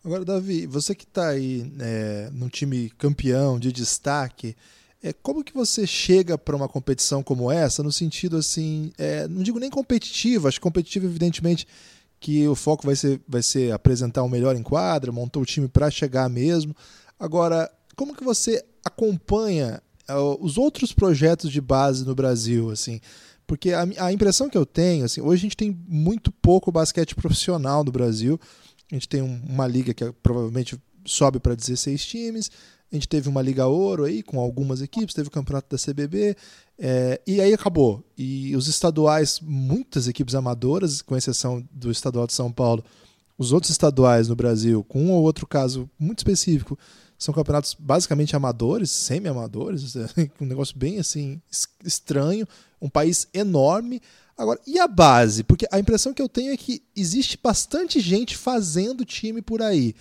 Agora, 0.04 0.24
Davi, 0.24 0.66
você 0.66 0.96
que 0.96 1.04
está 1.04 1.30
aí 1.30 1.72
é, 1.80 2.30
num 2.32 2.48
time 2.48 2.90
campeão, 2.98 3.60
de 3.60 3.72
destaque, 3.72 4.56
é, 5.04 5.12
como 5.12 5.44
que 5.44 5.54
você 5.54 5.88
chega 5.88 6.38
para 6.38 6.56
uma 6.56 6.70
competição 6.70 7.24
como 7.24 7.52
essa, 7.52 7.82
no 7.82 7.92
sentido 7.92 8.38
assim, 8.38 8.92
é, 8.98 9.28
não 9.28 9.42
digo 9.42 9.60
nem 9.60 9.70
competitiva, 9.70 10.48
acho 10.48 10.58
que 10.60 10.64
competitiva, 10.64 11.06
evidentemente, 11.06 11.68
que 12.20 12.48
o 12.48 12.56
foco 12.56 12.86
vai 12.86 12.96
ser, 12.96 13.22
vai 13.28 13.42
ser 13.42 13.72
apresentar 13.72 14.24
o 14.24 14.30
melhor 14.30 14.56
em 14.56 14.64
quadra, 14.64 15.12
montar 15.12 15.40
o 15.40 15.46
time 15.46 15.68
para 15.68 15.90
chegar 15.90 16.30
mesmo. 16.30 16.76
Agora, 17.18 17.70
como 17.96 18.16
que 18.16 18.24
você 18.24 18.64
acompanha 18.84 19.82
uh, 20.10 20.44
os 20.44 20.58
outros 20.58 20.92
projetos 20.92 21.52
de 21.52 21.62
base 21.62 22.06
no 22.06 22.16
Brasil, 22.16 22.70
assim? 22.70 23.00
Porque 23.46 23.74
a, 23.74 23.88
a, 23.98 24.14
impressão 24.14 24.50
que 24.50 24.58
eu 24.58 24.66
tenho, 24.66 25.06
assim, 25.06 25.22
hoje 25.22 25.42
a 25.42 25.44
gente 25.44 25.58
tem 25.58 25.78
muito 25.88 26.32
pouco 26.32 26.72
basquete 26.72 27.16
profissional 27.16 27.84
no 27.84 27.92
Brasil. 27.92 28.40
A 28.92 28.96
gente 28.96 29.10
tem 29.10 29.22
um, 29.22 29.42
uma 29.48 29.66
liga 29.66 29.94
que 29.94 30.12
provavelmente 30.24 30.80
sobe 31.06 31.40
para 31.40 31.56
16 31.56 32.06
times. 32.06 32.52
A 32.92 32.96
gente 32.96 33.08
teve 33.08 33.30
uma 33.30 33.42
Liga 33.42 33.68
Ouro 33.68 34.06
aí 34.06 34.24
com 34.24 34.40
algumas 34.40 34.82
equipes, 34.82 35.14
teve 35.14 35.28
o 35.28 35.32
campeonato 35.32 35.76
da 35.76 35.82
CBB, 35.82 36.36
é, 36.78 37.22
e 37.26 37.40
aí 37.40 37.54
acabou. 37.54 38.04
E 38.18 38.56
os 38.56 38.68
estaduais, 38.68 39.40
muitas 39.44 40.08
equipes 40.08 40.34
amadoras, 40.34 41.02
com 41.02 41.16
exceção 41.16 41.64
do 41.72 41.92
estadual 41.92 42.26
de 42.26 42.34
São 42.34 42.52
Paulo, 42.52 42.84
os 43.38 43.52
outros 43.54 43.70
estaduais 43.70 44.28
no 44.28 44.36
Brasil, 44.36 44.84
com 44.84 45.06
um 45.06 45.12
ou 45.12 45.24
outro 45.24 45.46
caso 45.46 45.90
muito 46.00 46.20
específico, 46.20 46.78
são 47.20 47.34
campeonatos 47.34 47.76
basicamente 47.78 48.34
amadores, 48.34 48.90
semi-amadores, 48.90 49.94
um 50.40 50.46
negócio 50.46 50.76
bem 50.78 51.00
assim 51.00 51.42
estranho, 51.84 52.48
um 52.82 52.90
país 52.90 53.28
enorme. 53.34 54.02
Agora, 54.38 54.58
e 54.66 54.80
a 54.80 54.88
base? 54.88 55.44
Porque 55.44 55.68
a 55.70 55.78
impressão 55.78 56.14
que 56.14 56.22
eu 56.22 56.30
tenho 56.30 56.54
é 56.54 56.58
que 56.58 56.82
existe 56.96 57.38
bastante 57.44 58.00
gente 58.00 58.38
fazendo 58.38 59.04
time 59.04 59.42
por 59.42 59.62
aí. 59.62 59.94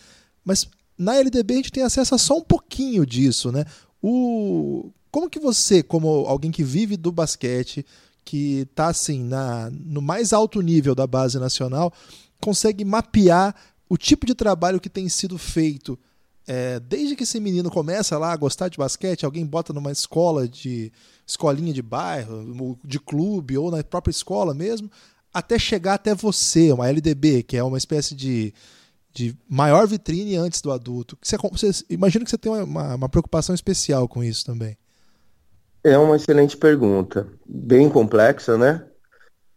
Mas 0.45 0.69
na 0.97 1.17
LDB 1.17 1.55
a 1.55 1.57
gente 1.57 1.73
tem 1.73 1.83
acesso 1.83 2.15
a 2.15 2.19
só 2.19 2.39
um 2.39 2.45
pouquinho 2.45 3.05
disso, 3.05 3.51
né? 3.51 3.65
O... 4.01 4.93
Como 5.11 5.29
que 5.29 5.41
você, 5.41 5.83
como 5.83 6.09
alguém 6.27 6.53
que 6.53 6.63
vive 6.63 6.97
do 6.97 7.11
basquete, 7.11 7.85
que 8.25 8.61
está 8.71 8.89
assim 8.89 9.25
na, 9.25 9.71
no 9.73 10.01
mais 10.01 10.33
alto 10.33 10.61
nível 10.61 10.95
da 10.95 11.07
base 11.07 11.37
nacional, 11.39 11.93
consegue 12.41 12.85
mapear 12.85 13.57
o 13.89 13.97
tipo 13.97 14.25
de 14.25 14.35
trabalho 14.35 14.79
que 14.79 14.91
tem 14.91 15.09
sido 15.09 15.37
feito 15.37 15.99
é, 16.49 16.81
desde 16.81 17.15
que 17.15 17.25
esse 17.25 17.39
menino 17.39 17.71
começa 17.71 18.17
lá 18.17 18.33
a 18.33 18.37
gostar 18.37 18.69
de 18.69 18.79
basquete, 18.79 19.25
alguém 19.25 19.45
bota 19.45 19.73
numa 19.73 19.93
escola 19.93 20.49
de 20.49 20.91
escolinha 21.27 21.75
de 21.75 21.83
bairro, 21.83 22.79
de 22.83 22.99
clube 22.99 23.59
ou 23.59 23.71
na 23.71 23.85
própria 23.85 24.11
escola 24.11 24.55
mesmo, 24.55 24.91
até 25.33 25.59
chegar 25.59 25.95
até 25.95 26.15
você, 26.15 26.73
uma 26.73 26.89
LDB, 26.89 27.43
que 27.43 27.57
é 27.57 27.63
uma 27.63 27.77
espécie 27.77 28.15
de 28.15 28.55
de 29.13 29.37
maior 29.49 29.87
vitrine 29.87 30.37
antes 30.37 30.61
do 30.61 30.71
adulto. 30.71 31.19
Você, 31.21 31.37
você 31.37 31.85
imagino 31.91 32.25
que 32.25 32.31
você 32.31 32.39
tem 32.39 32.53
uma, 32.53 32.95
uma 32.95 33.09
preocupação 33.09 33.53
especial 33.53 34.07
com 34.07 34.23
isso 34.23 34.47
também. 34.47 34.77
É 35.83 35.99
uma 35.99 36.15
excelente 36.15 36.57
pergunta, 36.57 37.27
bem 37.45 37.89
complexa, 37.89 38.57
né? 38.57 38.85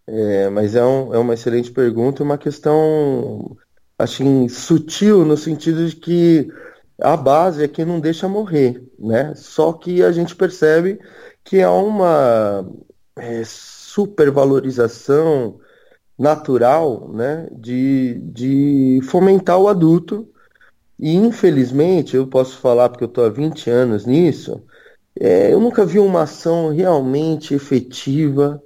É, 0.08 0.50
mas 0.50 0.74
é, 0.74 0.84
um, 0.84 1.14
é 1.14 1.18
uma 1.20 1.36
excelente 1.36 1.72
pergunta, 1.72 2.24
uma 2.24 2.40
questão 2.40 3.56
assim 4.00 4.50
sutil 4.50 5.24
no 5.24 5.38
sentido 5.38 5.88
de 5.88 5.96
que 5.96 6.52
a 7.02 7.18
base 7.18 7.64
é 7.64 7.68
que 7.68 7.84
não 7.86 8.00
deixa 8.00 8.28
morrer, 8.28 8.84
né? 8.98 9.34
Só 9.36 9.74
que 9.74 10.02
a 10.04 10.12
gente 10.12 10.36
percebe 10.36 11.00
que 11.44 11.62
há 11.62 11.72
uma 11.72 12.68
é, 13.18 13.44
supervalorização 13.46 15.60
natural 16.18 17.10
né, 17.14 17.48
de, 17.52 18.20
de 18.26 19.00
fomentar 19.04 19.60
o 19.60 19.68
adulto. 19.68 20.28
E 21.00 21.16
infelizmente, 21.16 22.16
eu 22.16 22.28
posso 22.28 22.58
falar 22.60 22.90
porque 22.90 23.04
eu 23.04 23.08
estou 23.08 23.26
há 23.26 23.30
20 23.30 23.70
anos 23.70 24.06
nisso, 24.06 24.64
é, 25.20 25.52
eu 25.52 25.60
nunca 25.60 25.86
vi 25.86 26.00
uma 26.00 26.24
ação 26.24 26.72
realmente 26.72 27.54
efetiva 27.54 28.62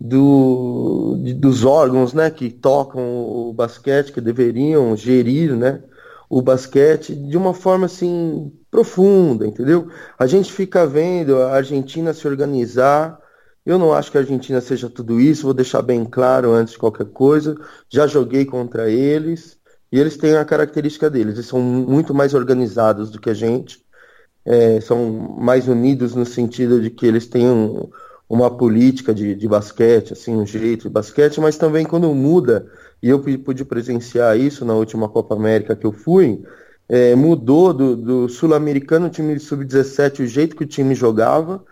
do, 0.00 1.18
de, 1.22 1.34
dos 1.34 1.64
órgãos 1.64 2.14
né, 2.14 2.30
que 2.30 2.50
tocam 2.50 3.02
o 3.02 3.52
basquete, 3.52 4.12
que 4.12 4.20
deveriam 4.20 4.96
gerir 4.96 5.54
né, 5.56 5.82
o 6.28 6.42
basquete 6.42 7.14
de 7.14 7.36
uma 7.36 7.54
forma 7.54 7.86
assim 7.86 8.52
profunda, 8.70 9.46
entendeu? 9.46 9.88
A 10.18 10.26
gente 10.26 10.52
fica 10.52 10.86
vendo 10.86 11.42
a 11.42 11.52
Argentina 11.54 12.12
se 12.12 12.26
organizar 12.26 13.18
eu 13.66 13.80
não 13.80 13.92
acho 13.92 14.12
que 14.12 14.16
a 14.16 14.20
Argentina 14.20 14.60
seja 14.60 14.88
tudo 14.88 15.20
isso, 15.20 15.42
vou 15.42 15.52
deixar 15.52 15.82
bem 15.82 16.04
claro 16.04 16.52
antes 16.52 16.74
de 16.74 16.78
qualquer 16.78 17.06
coisa. 17.06 17.56
Já 17.90 18.06
joguei 18.06 18.44
contra 18.44 18.88
eles 18.88 19.58
e 19.90 19.98
eles 19.98 20.16
têm 20.16 20.36
a 20.36 20.44
característica 20.44 21.10
deles, 21.10 21.34
eles 21.34 21.46
são 21.46 21.60
muito 21.60 22.14
mais 22.14 22.32
organizados 22.32 23.10
do 23.10 23.20
que 23.20 23.28
a 23.28 23.34
gente, 23.34 23.84
é, 24.44 24.80
são 24.80 25.10
mais 25.10 25.66
unidos 25.66 26.14
no 26.14 26.24
sentido 26.24 26.80
de 26.80 26.90
que 26.90 27.06
eles 27.06 27.26
têm 27.26 27.48
um, 27.48 27.90
uma 28.28 28.56
política 28.56 29.12
de, 29.12 29.34
de 29.34 29.48
basquete, 29.48 30.12
assim, 30.12 30.36
um 30.36 30.46
jeito 30.46 30.84
de 30.84 30.88
basquete, 30.88 31.40
mas 31.40 31.56
também 31.56 31.84
quando 31.84 32.14
muda, 32.14 32.70
e 33.02 33.08
eu 33.08 33.20
pude 33.20 33.64
presenciar 33.64 34.38
isso 34.38 34.64
na 34.64 34.74
última 34.74 35.08
Copa 35.08 35.34
América 35.34 35.76
que 35.76 35.86
eu 35.86 35.92
fui, 35.92 36.42
é, 36.88 37.14
mudou 37.14 37.72
do, 37.72 37.96
do 37.96 38.28
sul-americano, 38.28 39.10
time 39.10 39.38
sub-17, 39.38 40.20
o 40.20 40.26
jeito 40.26 40.56
que 40.56 40.64
o 40.64 40.66
time 40.66 40.94
jogava 40.94 41.64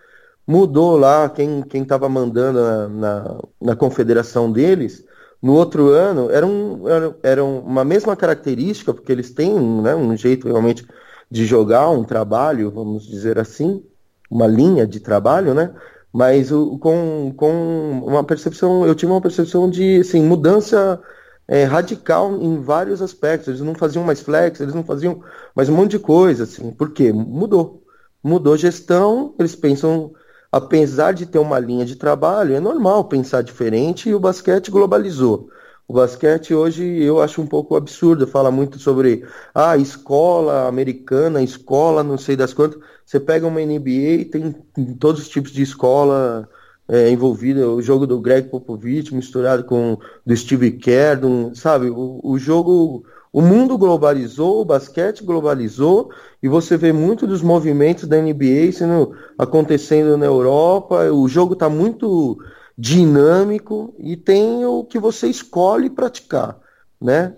mudou 0.47 0.97
lá 0.97 1.29
quem 1.29 1.65
estava 1.73 2.09
mandando 2.09 2.61
na, 2.61 2.89
na, 2.89 3.39
na, 3.61 3.77
confederação 3.77 4.53
deles. 4.53 5.05
No 5.41 5.55
outro 5.55 5.89
ano 5.91 6.31
era, 6.31 6.47
um, 6.47 6.89
era, 6.89 7.17
era 7.23 7.45
uma 7.45 7.85
mesma 7.85 8.17
característica, 8.17 8.93
porque 8.93 9.13
eles 9.13 9.31
têm 9.31 9.55
né, 9.83 9.95
um 9.95 10.17
jeito 10.17 10.49
realmente 10.49 10.87
de 11.31 11.47
jogar, 11.47 11.91
um 11.91 12.05
trabalho, 12.05 12.71
vamos 12.71 13.07
dizer 13.07 13.39
assim, 13.39 13.83
uma 14.31 14.47
linha 14.47 14.87
de 14.87 15.01
trabalho, 15.01 15.55
né? 15.55 15.75
Mas 16.15 16.53
o, 16.53 16.79
com, 16.79 17.35
com 17.37 18.03
uma 18.07 18.23
percepção, 18.25 18.87
eu 18.87 18.95
tive 18.95 19.11
uma 19.13 19.21
percepção 19.21 19.69
de 19.69 20.01
assim, 20.01 20.23
mudança 20.23 21.03
é, 21.49 21.65
radical 21.65 22.41
em 22.41 22.61
vários 22.63 23.03
aspectos. 23.03 23.49
Eles 23.49 23.61
não 23.61 23.75
faziam 23.75 24.05
mais 24.05 24.21
flex, 24.21 24.61
eles 24.61 24.75
não 24.75 24.85
faziam 24.85 25.23
mais 25.57 25.69
um 25.69 25.75
monte 25.75 25.93
de 25.93 25.99
coisa, 25.99 26.45
assim. 26.45 26.71
Por 26.71 26.93
quê? 26.93 27.13
Mudou. 27.13 27.83
Mudou 28.23 28.57
gestão, 28.57 29.35
eles 29.39 29.57
pensam 29.57 30.13
apesar 30.55 31.13
de 31.13 31.27
ter 31.27 31.41
uma 31.41 31.59
linha 31.59 31.85
de 31.85 31.97
trabalho, 31.97 32.55
é 32.55 32.61
normal 32.61 33.09
pensar 33.09 33.43
diferente 33.43 34.09
e 34.09 34.15
o 34.15 34.21
basquete 34.21 34.71
globalizou. 34.71 35.49
O 35.87 35.93
basquete 35.93 36.55
hoje 36.55 37.03
eu 37.03 37.21
acho 37.21 37.43
um 37.43 37.47
pouco 37.47 37.77
absurdo, 37.77 38.27
fala 38.27 38.51
muito 38.51 38.79
sobre 38.79 39.25
a 39.55 39.71
ah, 39.71 39.77
escola 39.77 40.67
americana, 40.67 41.43
escola 41.43 42.03
não 42.03 42.17
sei 42.17 42.37
das 42.37 42.55
quantas. 42.55 42.81
Você 43.05 43.21
pega 43.21 43.47
uma 43.47 43.61
NBA, 43.61 44.31
tem 44.33 44.55
todos 44.99 45.23
os 45.23 45.29
tipos 45.29 45.53
de 45.53 45.63
escola 45.63 46.49
é, 46.89 47.11
envolvida, 47.11 47.69
o 47.69 47.83
jogo 47.83 48.07
do 48.07 48.21
Greg 48.21 48.49
Popovich 48.49 49.15
misturado 49.15 49.65
com 49.65 49.99
do 50.25 50.37
Steve 50.37 50.73
Kerr, 50.73 51.21
sabe? 51.55 51.91
O, 51.91 52.21
o 52.23 52.39
jogo 52.39 53.05
o 53.35 53.43
mundo 53.43 53.77
globalizou, 53.77 54.61
o 54.61 54.65
basquete 54.65 55.25
globalizou, 55.25 56.09
e 56.41 56.49
você 56.49 56.77
vê 56.77 56.93
muito 56.93 57.27
dos 57.27 57.43
movimentos 57.43 58.07
da 58.07 58.17
NBA 58.17 58.71
sendo, 58.73 59.13
acontecendo 59.37 60.17
na 60.17 60.25
Europa. 60.25 61.11
O 61.11 61.27
jogo 61.27 61.55
está 61.55 61.69
muito 61.69 62.39
dinâmico 62.77 63.95
e 63.99 64.17
tem 64.17 64.65
o 64.65 64.85
que 64.85 64.99
você 64.99 65.29
escolhe 65.29 65.89
praticar, 65.89 66.59
né? 67.01 67.37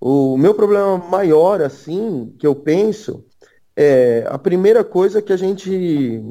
O 0.00 0.36
meu 0.38 0.54
problema 0.54 0.96
maior, 0.96 1.60
assim, 1.60 2.34
que 2.38 2.46
eu 2.46 2.54
penso, 2.54 3.24
é 3.76 4.24
a 4.28 4.38
primeira 4.38 4.84
coisa 4.84 5.20
que 5.20 5.32
a 5.32 5.36
gente, 5.36 6.22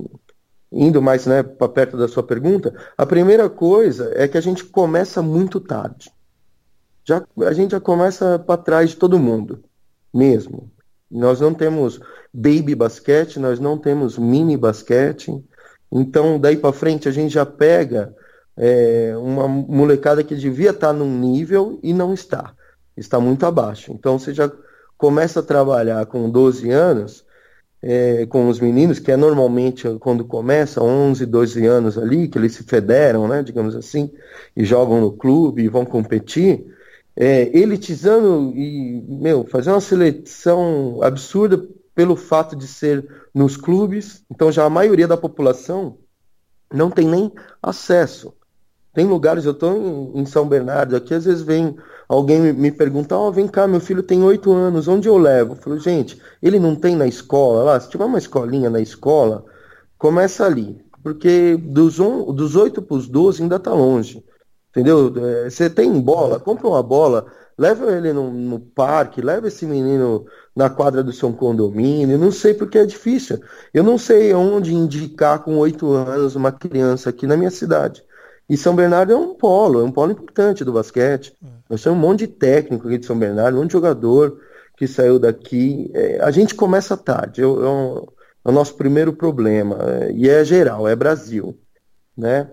indo 0.72 1.02
mais 1.02 1.26
né, 1.26 1.44
para 1.44 1.68
perto 1.68 1.98
da 1.98 2.08
sua 2.08 2.24
pergunta, 2.24 2.74
a 2.98 3.06
primeira 3.06 3.50
coisa 3.50 4.12
é 4.16 4.28
que 4.28 4.38
a 4.38 4.42
gente 4.42 4.64
começa 4.64 5.22
muito 5.22 5.60
tarde 5.60 6.12
já, 7.08 7.26
a 7.46 7.54
gente 7.54 7.72
já 7.72 7.80
começa 7.80 8.38
para 8.38 8.62
trás 8.62 8.90
de 8.90 8.98
todo 8.98 9.18
mundo, 9.18 9.64
mesmo. 10.14 10.70
Nós 11.10 11.40
não 11.40 11.54
temos 11.54 12.02
baby 12.34 12.76
basquete, 12.76 13.40
nós 13.40 13.62
não 13.62 13.78
temos 13.78 14.18
mini 14.18 14.58
basquete. 14.58 15.32
Então, 15.90 16.38
daí 16.38 16.58
para 16.58 16.74
frente, 16.74 17.08
a 17.08 17.12
gente 17.12 17.34
já 17.34 17.46
pega 17.46 18.14
é, 18.58 19.14
uma 19.18 19.48
molecada 19.48 20.24
que 20.24 20.36
devia 20.36 20.72
estar 20.72 20.92
num 20.92 21.20
nível 21.20 21.80
e 21.84 21.94
não 21.94 22.14
está. 22.14 22.54
Está 22.96 23.20
muito 23.20 23.46
abaixo. 23.46 23.92
Então, 23.92 24.18
você 24.18 24.34
já 24.34 24.52
começa 24.98 25.40
a 25.40 25.44
trabalhar 25.44 26.06
com 26.08 26.30
12 26.30 26.70
anos 26.72 27.28
é, 27.82 28.26
com 28.26 28.50
os 28.50 28.60
meninos, 28.60 29.00
que 29.00 29.12
é 29.12 29.18
normalmente 29.18 29.88
quando 30.00 30.26
começa, 30.26 30.82
11, 30.82 31.26
12 31.26 31.66
anos 31.66 31.98
ali, 31.98 32.28
que 32.28 32.38
eles 32.38 32.54
se 32.54 32.64
federam, 32.64 33.28
né, 33.28 33.44
digamos 33.44 33.76
assim, 33.76 34.12
e 34.56 34.66
jogam 34.66 35.00
no 35.00 35.12
clube 35.12 35.64
e 35.64 35.70
vão 35.70 35.86
competir, 35.86 36.66
é, 37.16 37.56
elitizando 37.58 38.52
e, 38.56 39.04
meu, 39.08 39.46
fazer 39.46 39.72
uma 39.72 39.82
seleção 39.82 41.00
absurda 41.02 41.64
pelo 41.94 42.16
fato 42.16 42.56
de 42.56 42.68
ser 42.68 43.08
nos 43.34 43.58
clubes, 43.58 44.24
então 44.30 44.52
já 44.52 44.66
a 44.66 44.70
maioria 44.70 45.08
da 45.08 45.18
população 45.18 45.98
não 46.72 46.92
tem 46.92 47.08
nem 47.08 47.32
acesso. 47.62 48.34
Tem 48.98 49.06
lugares, 49.06 49.46
eu 49.46 49.52
estou 49.52 50.12
em 50.16 50.26
São 50.26 50.48
Bernardo, 50.48 50.96
aqui 50.96 51.14
às 51.14 51.26
vezes 51.26 51.44
vem 51.44 51.78
alguém 52.10 52.52
me 52.52 52.72
pergunta, 52.72 53.16
ó, 53.16 53.28
oh, 53.28 53.32
vem 53.32 53.48
cá, 53.48 53.68
meu 53.68 53.80
filho 53.80 54.02
tem 54.02 54.24
oito 54.24 54.52
anos, 54.52 54.88
onde 54.88 55.08
eu 55.08 55.20
levo? 55.20 55.52
Eu 55.52 55.56
falo, 55.56 55.80
gente, 55.80 56.20
ele 56.42 56.58
não 56.60 56.76
tem 56.76 56.96
na 56.96 57.06
escola 57.06 57.62
lá, 57.62 57.80
se 57.80 57.92
tiver 57.92 58.06
uma 58.06 58.18
escolinha 58.18 58.72
na 58.72 58.80
escola, 58.80 59.46
começa 60.00 60.48
ali, 60.48 60.84
porque 61.04 61.58
dos, 61.58 62.00
8 62.00 62.82
para 62.82 62.98
os 62.98 63.08
12 63.08 63.44
ainda 63.44 63.58
está 63.58 63.72
longe, 63.72 64.26
entendeu? 64.72 65.14
É, 65.16 65.48
você 65.48 65.70
tem 65.70 66.02
bola, 66.02 66.40
compra 66.40 66.68
uma 66.68 66.82
bola, 66.82 67.28
leva 67.56 67.92
ele 67.92 68.12
no, 68.12 68.32
no, 68.32 68.60
parque, 68.60 69.22
leva 69.22 69.48
esse 69.48 69.68
menino 69.68 70.26
na 70.56 70.72
quadra 70.72 71.04
do 71.04 71.14
seu 71.14 71.32
condomínio, 71.34 72.18
não 72.18 72.32
sei 72.32 72.56
porque 72.56 72.80
é 72.80 72.86
difícil, 72.88 73.40
eu 73.72 73.84
não 73.84 74.00
sei 74.00 74.34
onde 74.34 74.74
indicar 74.74 75.44
com 75.44 75.56
oito 75.60 75.92
anos 75.94 76.36
uma 76.36 76.52
criança 76.52 77.12
aqui 77.12 77.28
na 77.28 77.38
minha 77.38 77.52
cidade, 77.52 78.07
e 78.50 78.56
São 78.56 78.76
Bernardo 78.76 79.12
é 79.12 79.16
um 79.16 79.34
polo, 79.34 79.82
é 79.82 79.84
um 79.84 79.92
polo 79.92 80.14
importante 80.14 80.64
do 80.64 80.72
basquete. 80.72 81.34
É. 81.44 81.48
Nós 81.70 81.82
temos 81.82 81.98
um 81.98 82.02
monte 82.02 82.20
de 82.20 82.28
técnico 82.28 82.88
aqui 82.88 82.98
de 82.98 83.06
São 83.06 83.18
Bernardo, 83.18 83.56
um 83.56 83.62
monte 83.62 83.70
de 83.70 83.74
jogador 83.74 84.40
que 84.78 84.88
saiu 84.88 85.20
daqui. 85.20 85.92
É, 85.94 86.22
a 86.22 86.32
gente 86.32 86.56
começa 86.56 86.96
tarde, 86.96 87.42
é, 87.42 87.46
é, 87.46 87.48
é, 87.48 87.52
o 87.52 88.52
nosso 88.52 88.76
primeiro 88.76 89.12
problema. 89.12 89.78
É, 89.82 90.12
e 90.14 90.30
é 90.30 90.46
geral, 90.46 90.88
é 90.88 90.96
Brasil. 90.96 91.60
Né? 92.16 92.50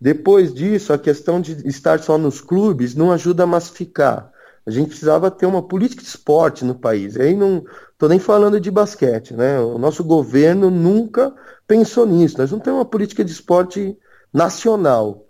Depois 0.00 0.54
disso, 0.54 0.92
a 0.92 0.98
questão 0.98 1.40
de 1.40 1.66
estar 1.68 1.98
só 2.00 2.16
nos 2.16 2.40
clubes 2.40 2.94
não 2.94 3.12
ajuda 3.12 3.42
a 3.42 3.46
massificar. 3.46 4.32
A 4.66 4.70
gente 4.70 4.88
precisava 4.88 5.30
ter 5.30 5.44
uma 5.44 5.62
política 5.62 6.02
de 6.02 6.08
esporte 6.08 6.64
no 6.64 6.74
país. 6.74 7.16
E 7.16 7.22
aí 7.22 7.36
não 7.36 7.62
estou 7.92 8.08
nem 8.08 8.18
falando 8.18 8.58
de 8.58 8.70
basquete, 8.70 9.34
né? 9.34 9.60
O 9.60 9.76
nosso 9.76 10.02
governo 10.02 10.70
nunca 10.70 11.34
pensou 11.66 12.06
nisso. 12.06 12.38
Nós 12.38 12.50
não 12.50 12.58
temos 12.58 12.78
uma 12.78 12.86
política 12.86 13.22
de 13.22 13.30
esporte 13.30 13.94
nacional. 14.32 15.23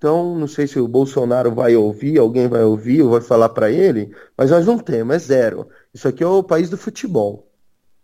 Então, 0.00 0.34
não 0.34 0.48
sei 0.48 0.66
se 0.66 0.80
o 0.80 0.88
Bolsonaro 0.88 1.54
vai 1.54 1.76
ouvir, 1.76 2.18
alguém 2.18 2.48
vai 2.48 2.64
ouvir 2.64 3.02
ou 3.02 3.10
vai 3.10 3.20
falar 3.20 3.50
para 3.50 3.70
ele, 3.70 4.10
mas 4.34 4.50
nós 4.50 4.64
não 4.64 4.78
temos, 4.78 5.14
é 5.14 5.18
zero. 5.18 5.68
Isso 5.92 6.08
aqui 6.08 6.24
é 6.24 6.26
o 6.26 6.42
país 6.42 6.70
do 6.70 6.78
futebol. 6.78 7.52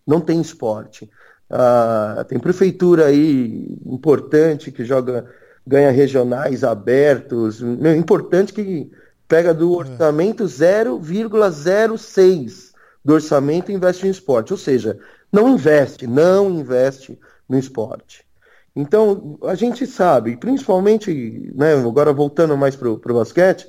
Não 0.06 0.20
tem 0.20 0.38
esporte. 0.38 1.10
Ah, 1.48 2.22
tem 2.28 2.38
prefeitura 2.38 3.06
aí 3.06 3.78
importante 3.86 4.70
que 4.70 4.84
joga, 4.84 5.24
ganha 5.66 5.90
regionais 5.90 6.62
abertos, 6.62 7.62
importante 7.62 8.52
que 8.52 8.90
pega 9.26 9.54
do 9.54 9.72
é. 9.72 9.76
orçamento 9.78 10.44
0,06 10.44 12.72
do 13.02 13.14
orçamento 13.14 13.72
e 13.72 13.74
investe 13.74 14.06
em 14.06 14.10
esporte. 14.10 14.52
Ou 14.52 14.58
seja, 14.58 14.98
não 15.32 15.48
investe, 15.48 16.06
não 16.06 16.50
investe 16.50 17.18
no 17.48 17.58
esporte. 17.58 18.25
Então, 18.76 19.38
a 19.44 19.54
gente 19.54 19.86
sabe, 19.86 20.36
principalmente, 20.36 21.50
né, 21.54 21.72
agora 21.74 22.12
voltando 22.12 22.54
mais 22.58 22.76
para 22.76 22.90
o 22.90 22.98
basquete, 22.98 23.66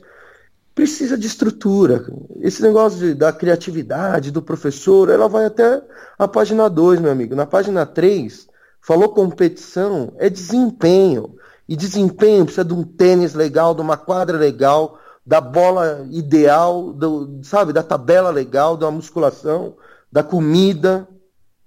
precisa 0.76 1.18
de 1.18 1.26
estrutura. 1.26 2.06
Esse 2.42 2.62
negócio 2.62 3.00
de, 3.00 3.14
da 3.14 3.32
criatividade 3.32 4.32
do 4.32 4.42
professor, 4.42 5.10
ela 5.10 5.30
vai 5.30 5.46
até 5.46 5.82
a 6.20 6.28
página 6.28 6.70
2, 6.70 7.00
meu 7.00 7.10
amigo. 7.10 7.36
Na 7.36 7.46
página 7.46 7.86
3, 7.86 8.50
falou 8.82 9.08
competição, 9.10 10.12
é 10.18 10.30
desempenho. 10.30 11.36
E 11.70 11.78
desempenho 11.78 12.44
precisa 12.44 12.66
de 12.66 12.74
um 12.74 12.84
tênis 12.84 13.34
legal, 13.34 13.74
de 13.74 13.82
uma 13.82 13.96
quadra 13.96 14.38
legal, 14.38 15.00
da 15.26 15.40
bola 15.40 16.06
ideal, 16.12 16.92
do, 16.92 17.40
sabe, 17.44 17.72
da 17.72 17.82
tabela 17.82 18.30
legal, 18.30 18.76
da 18.76 18.92
musculação, 18.92 19.76
da 20.12 20.22
comida. 20.22 21.08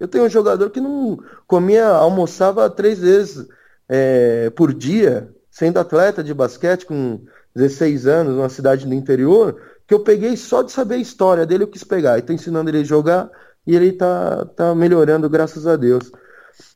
Eu 0.01 0.07
tenho 0.07 0.23
um 0.23 0.29
jogador 0.29 0.71
que 0.71 0.81
não 0.81 1.19
comia, 1.45 1.85
almoçava 1.85 2.67
três 2.71 2.97
vezes 2.97 3.47
é, 3.87 4.49
por 4.49 4.73
dia, 4.73 5.31
sendo 5.51 5.77
atleta 5.77 6.23
de 6.23 6.33
basquete 6.33 6.87
com 6.87 7.23
16 7.55 8.07
anos, 8.07 8.35
numa 8.35 8.49
cidade 8.49 8.87
do 8.87 8.95
interior, 8.95 9.61
que 9.85 9.93
eu 9.93 9.99
peguei 9.99 10.35
só 10.35 10.63
de 10.63 10.71
saber 10.71 10.95
a 10.95 10.97
história 10.97 11.45
dele, 11.45 11.65
eu 11.65 11.67
quis 11.67 11.83
pegar. 11.83 12.17
E 12.17 12.23
tô 12.23 12.33
ensinando 12.33 12.71
ele 12.71 12.79
a 12.79 12.83
jogar 12.83 13.29
e 13.67 13.75
ele 13.75 13.91
tá, 13.91 14.43
tá 14.55 14.73
melhorando, 14.73 15.29
graças 15.29 15.67
a 15.67 15.75
Deus. 15.75 16.11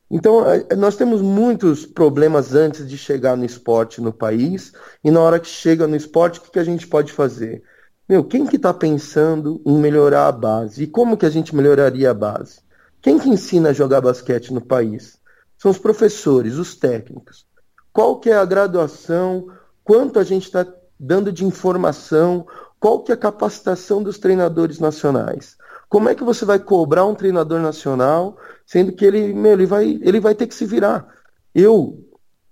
Então, 0.08 0.44
nós 0.78 0.94
temos 0.94 1.20
muitos 1.20 1.84
problemas 1.84 2.54
antes 2.54 2.88
de 2.88 2.96
chegar 2.96 3.36
no 3.36 3.44
esporte 3.44 4.00
no 4.00 4.12
país, 4.12 4.72
e 5.02 5.10
na 5.10 5.20
hora 5.20 5.40
que 5.40 5.48
chega 5.48 5.88
no 5.88 5.96
esporte, 5.96 6.38
o 6.38 6.42
que, 6.42 6.52
que 6.52 6.60
a 6.60 6.64
gente 6.64 6.86
pode 6.86 7.12
fazer? 7.12 7.60
Meu, 8.08 8.22
quem 8.22 8.46
que 8.46 8.54
está 8.54 8.72
pensando 8.72 9.60
em 9.66 9.76
melhorar 9.76 10.28
a 10.28 10.32
base? 10.32 10.84
E 10.84 10.86
como 10.86 11.16
que 11.16 11.26
a 11.26 11.30
gente 11.30 11.56
melhoraria 11.56 12.12
a 12.12 12.14
base? 12.14 12.64
Quem 13.06 13.20
que 13.20 13.28
ensina 13.28 13.68
a 13.68 13.72
jogar 13.72 14.00
basquete 14.00 14.52
no 14.52 14.60
país? 14.60 15.16
São 15.56 15.70
os 15.70 15.78
professores, 15.78 16.56
os 16.56 16.74
técnicos. 16.74 17.46
Qual 17.92 18.18
que 18.18 18.30
é 18.30 18.36
a 18.36 18.44
graduação? 18.44 19.46
Quanto 19.84 20.18
a 20.18 20.24
gente 20.24 20.46
está 20.46 20.66
dando 20.98 21.30
de 21.30 21.44
informação? 21.44 22.44
Qual 22.80 23.04
que 23.04 23.12
é 23.12 23.14
a 23.14 23.16
capacitação 23.16 24.02
dos 24.02 24.18
treinadores 24.18 24.80
nacionais? 24.80 25.56
Como 25.88 26.08
é 26.08 26.16
que 26.16 26.24
você 26.24 26.44
vai 26.44 26.58
cobrar 26.58 27.06
um 27.06 27.14
treinador 27.14 27.60
nacional, 27.60 28.38
sendo 28.66 28.90
que 28.90 29.04
ele, 29.04 29.32
meu, 29.32 29.52
ele, 29.52 29.66
vai, 29.66 30.00
ele 30.02 30.18
vai 30.18 30.34
ter 30.34 30.48
que 30.48 30.54
se 30.56 30.66
virar? 30.66 31.06
Eu 31.54 32.04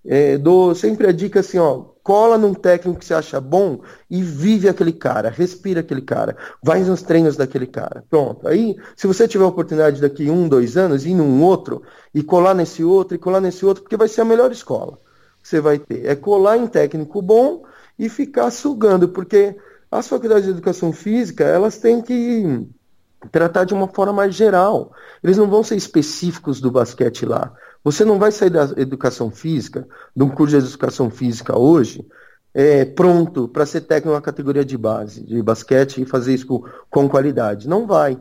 é, 0.06 0.36
dou 0.36 0.74
sempre 0.74 1.06
a 1.06 1.12
dica 1.12 1.40
assim, 1.40 1.58
ó, 1.58 1.84
cola 2.02 2.36
num 2.36 2.52
técnico 2.52 2.98
que 2.98 3.06
você 3.06 3.14
acha 3.14 3.40
bom 3.40 3.80
e 4.10 4.22
vive 4.22 4.68
aquele 4.68 4.92
cara, 4.92 5.30
respira 5.30 5.80
aquele 5.80 6.02
cara, 6.02 6.36
vai 6.62 6.82
nos 6.82 7.02
treinos 7.02 7.36
daquele 7.36 7.66
cara. 7.66 8.04
Pronto. 8.10 8.46
Aí, 8.46 8.76
se 8.94 9.06
você 9.06 9.26
tiver 9.26 9.44
a 9.44 9.48
oportunidade 9.48 10.00
daqui 10.00 10.30
um, 10.30 10.46
dois 10.46 10.76
anos, 10.76 11.06
ir 11.06 11.14
num 11.14 11.42
outro 11.42 11.82
e 12.14 12.22
colar 12.22 12.54
nesse 12.54 12.84
outro 12.84 13.14
e 13.14 13.18
colar 13.18 13.40
nesse 13.40 13.64
outro, 13.64 13.82
porque 13.82 13.96
vai 13.96 14.08
ser 14.08 14.20
a 14.20 14.26
melhor 14.26 14.52
escola 14.52 14.98
que 15.42 15.48
você 15.48 15.60
vai 15.60 15.78
ter. 15.78 16.06
É 16.06 16.14
colar 16.14 16.56
em 16.56 16.66
técnico 16.66 17.20
bom 17.22 17.64
e 17.98 18.08
ficar 18.08 18.50
sugando, 18.50 19.08
porque 19.08 19.56
as 19.90 20.08
faculdades 20.08 20.44
de 20.44 20.50
educação 20.50 20.92
física, 20.92 21.44
elas 21.44 21.78
têm 21.78 22.02
que 22.02 22.66
tratar 23.30 23.64
de 23.64 23.72
uma 23.72 23.88
forma 23.88 24.12
mais 24.12 24.34
geral. 24.34 24.92
Eles 25.22 25.36
não 25.36 25.48
vão 25.48 25.62
ser 25.62 25.76
específicos 25.76 26.60
do 26.60 26.70
basquete 26.70 27.24
lá. 27.24 27.52
Você 27.84 28.02
não 28.02 28.18
vai 28.18 28.32
sair 28.32 28.48
da 28.48 28.64
educação 28.78 29.30
física, 29.30 29.86
de 30.16 30.24
um 30.24 30.30
curso 30.30 30.58
de 30.58 30.66
educação 30.66 31.10
física 31.10 31.56
hoje, 31.56 32.04
é, 32.54 32.84
pronto 32.84 33.46
para 33.46 33.66
ser 33.66 33.82
técnico 33.82 34.14
na 34.14 34.22
categoria 34.22 34.64
de 34.64 34.78
base, 34.78 35.22
de 35.22 35.42
basquete 35.42 36.00
e 36.00 36.06
fazer 36.06 36.32
isso 36.32 36.46
com, 36.46 36.64
com 36.88 37.08
qualidade. 37.08 37.68
Não 37.68 37.86
vai. 37.86 38.18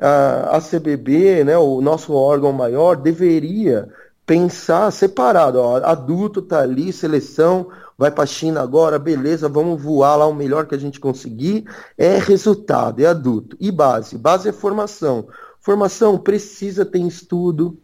A, 0.00 0.56
a 0.56 0.60
CBB, 0.60 1.42
né, 1.44 1.58
o 1.58 1.80
nosso 1.80 2.12
órgão 2.12 2.52
maior, 2.52 2.94
deveria 2.94 3.88
pensar 4.24 4.90
separado. 4.92 5.58
Ó, 5.58 5.76
adulto 5.78 6.40
está 6.40 6.60
ali, 6.60 6.92
seleção, 6.92 7.68
vai 7.98 8.10
para 8.10 8.24
a 8.24 8.26
China 8.26 8.60
agora, 8.60 8.98
beleza, 8.98 9.48
vamos 9.48 9.82
voar 9.82 10.16
lá 10.16 10.26
o 10.26 10.34
melhor 10.34 10.66
que 10.66 10.74
a 10.74 10.78
gente 10.78 11.00
conseguir. 11.00 11.64
É 11.98 12.18
resultado, 12.18 13.00
é 13.00 13.06
adulto. 13.06 13.56
E 13.58 13.72
base? 13.72 14.16
Base 14.16 14.48
é 14.48 14.52
formação. 14.52 15.26
Formação 15.60 16.18
precisa 16.18 16.84
ter 16.84 17.00
estudo, 17.00 17.78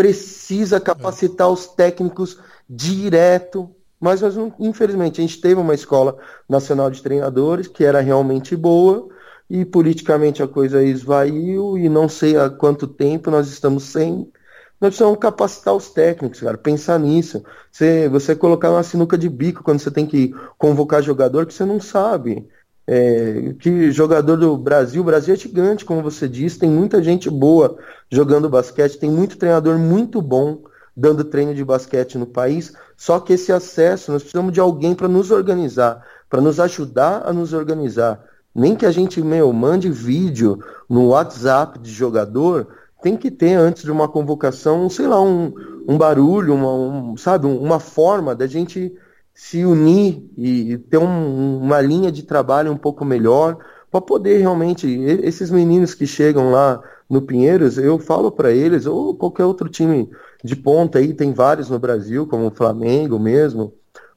precisa 0.00 0.80
capacitar 0.80 1.50
os 1.50 1.66
técnicos 1.66 2.38
direto. 2.66 3.70
Mas 4.00 4.22
nós, 4.22 4.34
infelizmente, 4.58 5.20
a 5.20 5.22
gente 5.22 5.38
teve 5.42 5.60
uma 5.60 5.74
escola 5.74 6.16
nacional 6.48 6.90
de 6.90 7.02
treinadores 7.02 7.68
que 7.68 7.84
era 7.84 8.00
realmente 8.00 8.56
boa 8.56 9.10
e 9.48 9.62
politicamente 9.62 10.42
a 10.42 10.48
coisa 10.48 10.82
esvaiu 10.82 11.76
e 11.76 11.86
não 11.90 12.08
sei 12.08 12.34
há 12.34 12.48
quanto 12.48 12.86
tempo 12.86 13.30
nós 13.30 13.48
estamos 13.48 13.82
sem. 13.82 14.32
Nós 14.80 14.94
precisamos 14.94 15.18
capacitar 15.18 15.74
os 15.74 15.90
técnicos, 15.90 16.40
cara, 16.40 16.56
pensar 16.56 16.98
nisso. 16.98 17.44
Você, 17.70 18.08
você 18.08 18.34
colocar 18.34 18.70
uma 18.70 18.82
sinuca 18.82 19.18
de 19.18 19.28
bico 19.28 19.62
quando 19.62 19.80
você 19.80 19.90
tem 19.90 20.06
que 20.06 20.32
convocar 20.56 21.02
jogador 21.02 21.44
que 21.44 21.52
você 21.52 21.66
não 21.66 21.78
sabe. 21.78 22.48
É, 22.92 23.54
que 23.60 23.92
jogador 23.92 24.36
do 24.36 24.58
Brasil, 24.58 25.00
o 25.00 25.04
Brasil 25.04 25.32
é 25.32 25.36
gigante, 25.36 25.84
como 25.84 26.02
você 26.02 26.28
disse, 26.28 26.58
tem 26.58 26.68
muita 26.68 27.00
gente 27.00 27.30
boa 27.30 27.78
jogando 28.10 28.50
basquete, 28.50 28.98
tem 28.98 29.08
muito 29.08 29.38
treinador 29.38 29.78
muito 29.78 30.20
bom 30.20 30.64
dando 30.96 31.22
treino 31.22 31.54
de 31.54 31.64
basquete 31.64 32.18
no 32.18 32.26
país, 32.26 32.72
só 32.96 33.20
que 33.20 33.34
esse 33.34 33.52
acesso, 33.52 34.10
nós 34.10 34.22
precisamos 34.22 34.52
de 34.52 34.58
alguém 34.58 34.92
para 34.92 35.06
nos 35.06 35.30
organizar, 35.30 36.04
para 36.28 36.40
nos 36.40 36.58
ajudar 36.58 37.22
a 37.24 37.32
nos 37.32 37.52
organizar. 37.52 38.24
Nem 38.52 38.74
que 38.74 38.84
a 38.84 38.90
gente, 38.90 39.22
meu, 39.22 39.52
mande 39.52 39.88
vídeo 39.88 40.58
no 40.88 41.10
WhatsApp 41.10 41.78
de 41.78 41.92
jogador, 41.92 42.66
tem 43.00 43.16
que 43.16 43.30
ter 43.30 43.54
antes 43.54 43.84
de 43.84 43.92
uma 43.92 44.08
convocação, 44.08 44.90
sei 44.90 45.06
lá, 45.06 45.22
um, 45.22 45.54
um 45.86 45.96
barulho, 45.96 46.54
uma, 46.54 46.74
um, 46.74 47.16
sabe, 47.16 47.46
uma 47.46 47.78
forma 47.78 48.34
da 48.34 48.48
gente 48.48 48.92
se 49.40 49.64
unir 49.64 50.22
e 50.36 50.76
ter 50.76 50.98
um, 50.98 51.60
uma 51.60 51.80
linha 51.80 52.12
de 52.12 52.22
trabalho 52.22 52.70
um 52.70 52.76
pouco 52.76 53.06
melhor 53.06 53.56
para 53.90 53.98
poder 53.98 54.36
realmente 54.36 54.86
esses 55.22 55.50
meninos 55.50 55.94
que 55.94 56.06
chegam 56.06 56.52
lá 56.52 56.80
no 57.08 57.22
Pinheiros, 57.22 57.78
eu 57.78 57.98
falo 57.98 58.30
para 58.30 58.52
eles, 58.52 58.84
ou 58.84 59.16
qualquer 59.16 59.44
outro 59.46 59.66
time 59.70 60.10
de 60.44 60.54
ponta 60.54 60.98
aí, 60.98 61.14
tem 61.14 61.32
vários 61.32 61.70
no 61.70 61.78
Brasil, 61.78 62.26
como 62.26 62.48
o 62.48 62.54
Flamengo 62.54 63.18
mesmo, 63.18 63.72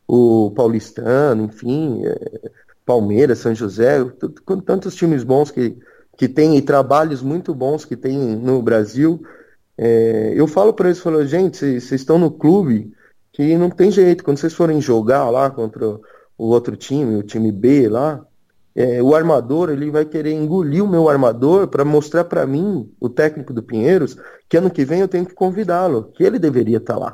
o 0.05 0.51
Paulistano, 0.51 1.45
enfim, 1.45 2.05
é, 2.05 2.51
Palmeiras, 2.85 3.39
São 3.39 3.55
José, 3.55 4.05
tantos 4.65 4.93
times 4.93 5.23
bons 5.23 5.49
que, 5.49 5.77
que 6.17 6.27
tem 6.27 6.57
e 6.57 6.61
trabalhos 6.61 7.21
muito 7.21 7.55
bons 7.55 7.85
que 7.85 7.95
tem 7.95 8.17
no 8.17 8.61
Brasil. 8.61 9.23
É, 9.77 10.33
eu 10.35 10.47
falo 10.47 10.73
para 10.73 10.89
eles, 10.89 10.99
falo, 10.99 11.25
gente, 11.25 11.57
vocês 11.57 11.93
estão 11.93 12.19
no 12.19 12.29
clube 12.29 12.91
que 13.33 13.57
não 13.57 13.69
tem 13.69 13.91
jeito, 13.91 14.23
quando 14.23 14.37
vocês 14.37 14.53
forem 14.53 14.79
jogar 14.79 15.29
lá 15.29 15.49
contra 15.49 15.85
o 15.87 15.99
outro 16.37 16.77
time, 16.77 17.15
o 17.15 17.23
time 17.23 17.51
B 17.51 17.89
lá, 17.89 18.23
é, 18.75 19.01
o 19.01 19.13
armador 19.13 19.69
ele 19.69 19.91
vai 19.91 20.05
querer 20.05 20.33
engolir 20.33 20.83
o 20.83 20.87
meu 20.87 21.09
armador 21.09 21.67
para 21.67 21.83
mostrar 21.83 22.23
para 22.23 22.45
mim, 22.45 22.91
o 22.99 23.09
técnico 23.09 23.51
do 23.51 23.61
Pinheiros, 23.61 24.17
que 24.47 24.57
ano 24.57 24.69
que 24.69 24.85
vem 24.85 25.01
eu 25.01 25.07
tenho 25.07 25.25
que 25.25 25.33
convidá-lo, 25.33 26.11
que 26.15 26.23
ele 26.23 26.39
deveria 26.39 26.77
estar 26.77 26.93
tá 26.93 26.99
lá. 26.99 27.13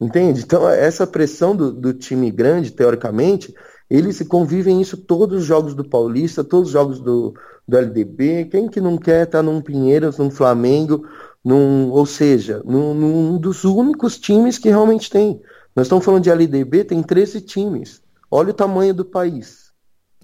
Entende? 0.00 0.42
Então, 0.42 0.68
essa 0.68 1.06
pressão 1.06 1.54
do, 1.54 1.72
do, 1.72 1.94
time 1.94 2.30
grande, 2.30 2.72
teoricamente, 2.72 3.54
eles 3.88 4.20
convivem 4.22 4.80
isso 4.80 4.96
todos 4.96 5.42
os 5.42 5.44
jogos 5.44 5.74
do 5.74 5.88
Paulista, 5.88 6.42
todos 6.42 6.68
os 6.68 6.72
jogos 6.72 7.00
do, 7.00 7.34
do 7.68 7.76
LDB. 7.76 8.46
Quem 8.46 8.68
que 8.68 8.80
não 8.80 8.98
quer 8.98 9.24
estar 9.24 9.38
tá 9.38 9.42
num 9.42 9.60
Pinheiros, 9.60 10.18
num 10.18 10.30
Flamengo, 10.30 11.06
num, 11.44 11.90
ou 11.90 12.06
seja, 12.06 12.62
num, 12.64 12.94
num 12.94 13.38
dos 13.38 13.64
únicos 13.64 14.18
times 14.18 14.58
que 14.58 14.68
realmente 14.68 15.10
tem. 15.10 15.40
Nós 15.74 15.86
estamos 15.86 16.04
falando 16.04 16.22
de 16.22 16.30
LDB, 16.30 16.84
tem 16.84 17.02
13 17.02 17.40
times. 17.40 18.02
Olha 18.30 18.50
o 18.50 18.54
tamanho 18.54 18.94
do 18.94 19.04
país. 19.04 19.72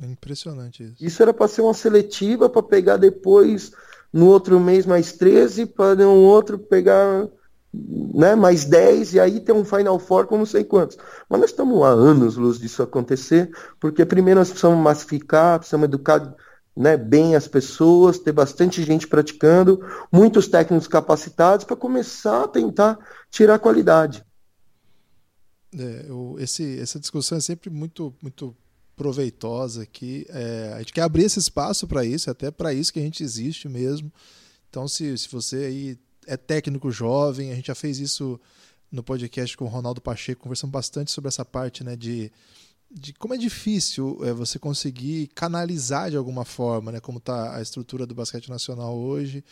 É 0.01 0.07
impressionante 0.07 0.83
isso. 0.85 0.97
Isso 1.01 1.23
era 1.23 1.35
para 1.35 1.49
ser 1.49 1.63
uma 1.63 1.75
seletiva 1.75 2.49
para 2.49 2.63
pegar 2.63 2.97
depois 2.97 3.73
no 4.13 4.27
outro 4.27 4.59
mês 4.61 4.87
mais 4.87 5.13
13 5.13 5.67
para 5.67 6.09
um 6.09 6.25
outro 6.25 6.59
pegar 6.59 7.29
né, 7.73 8.35
mais 8.35 8.65
10 8.65 9.15
e 9.15 9.21
aí 9.21 9.41
ter 9.41 9.53
um 9.53 9.65
Final 9.65 9.99
Four 9.99 10.27
com 10.27 10.39
não 10.39 10.47
sei 10.47 10.65
quantos. 10.65 10.97
Mas 11.29 11.41
nós 11.41 11.51
estamos 11.51 11.83
há 11.83 11.89
anos 11.89 12.37
luz 12.37 12.59
disso 12.59 12.83
acontecer, 12.83 13.51
porque 13.79 14.05
primeiro 14.05 14.41
nós 14.41 14.49
precisamos 14.49 14.83
massificar, 14.83 15.59
precisamos 15.59 15.85
educar 15.85 16.35
né, 16.79 16.97
bem 16.97 17.35
as 17.35 17.49
pessoas, 17.49 18.21
ter 18.21 18.31
bastante 18.31 18.85
gente 18.85 19.09
praticando, 19.09 19.85
muitos 20.13 20.47
técnicos 20.47 20.87
capacitados 20.87 21.65
para 21.65 21.75
começar 21.75 22.45
a 22.45 22.49
tentar 22.49 22.97
tirar 23.29 23.59
qualidade. 23.59 24.25
É, 25.77 26.07
eu, 26.09 26.37
esse, 26.39 26.79
essa 26.79 27.01
discussão 27.01 27.37
é 27.37 27.41
sempre 27.41 27.69
muito, 27.69 28.15
muito 28.23 28.57
proveitosa 28.95 29.83
aqui. 29.83 30.25
É, 30.29 30.73
a 30.77 30.79
gente 30.79 30.93
quer 30.93 31.03
abrir 31.03 31.25
esse 31.25 31.41
espaço 31.41 31.85
para 31.85 32.05
isso, 32.05 32.31
até 32.31 32.49
para 32.49 32.73
isso 32.73 32.93
que 32.93 33.01
a 33.01 33.03
gente 33.03 33.25
existe 33.25 33.69
mesmo. 33.69 34.13
Então, 34.71 34.87
se, 34.87 35.19
se 35.19 35.29
você 35.29 35.57
aí 35.57 35.99
é 36.29 36.37
técnico 36.37 36.93
jovem, 36.93 37.51
a 37.51 37.57
gente 37.57 37.67
já 37.67 37.75
fez 37.75 37.99
isso 37.99 38.41
no 38.91 39.03
podcast 39.03 39.57
com 39.57 39.65
o 39.65 39.69
Ronaldo 39.69 40.01
Pacheco, 40.01 40.43
conversamos 40.43 40.73
bastante 40.73 41.11
sobre 41.11 41.27
essa 41.29 41.45
parte 41.45 41.83
né, 41.83 41.97
de, 41.97 42.31
de 42.91 43.13
como 43.13 43.35
é 43.35 43.37
difícil 43.37 44.19
é, 44.23 44.33
você 44.33 44.59
conseguir 44.59 45.29
canalizar 45.35 46.11
de 46.11 46.17
alguma 46.17 46.45
forma, 46.45 46.93
né, 46.93 47.01
como 47.01 47.19
está 47.19 47.57
a 47.57 47.63
estrutura 47.63 48.07
do 48.07 48.15
basquete 48.15 48.49
nacional 48.49 48.97
hoje. 48.97 49.45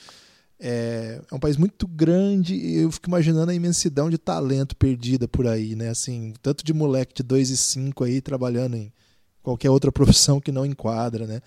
É, 0.59 1.21
é, 1.31 1.35
um 1.35 1.39
país 1.39 1.57
muito 1.57 1.87
grande 1.87 2.55
e 2.55 2.79
eu 2.79 2.91
fico 2.91 3.09
imaginando 3.09 3.51
a 3.51 3.55
imensidão 3.55 4.09
de 4.09 4.17
talento 4.17 4.75
perdida 4.75 5.29
por 5.29 5.47
aí, 5.47 5.77
né? 5.77 5.91
Assim, 5.91 6.33
tanto 6.41 6.65
de 6.65 6.73
moleque 6.73 7.15
de 7.15 7.23
2 7.23 7.51
e 7.51 7.57
5 7.57 8.05
aí 8.05 8.23
trabalhando 8.23 8.77
em 8.77 8.91
qualquer 9.43 9.69
outra 9.71 9.93
profissão 9.93 10.41
que 10.41 10.51
não 10.51 10.65
enquadra, 10.65 11.27
né? 11.27 11.43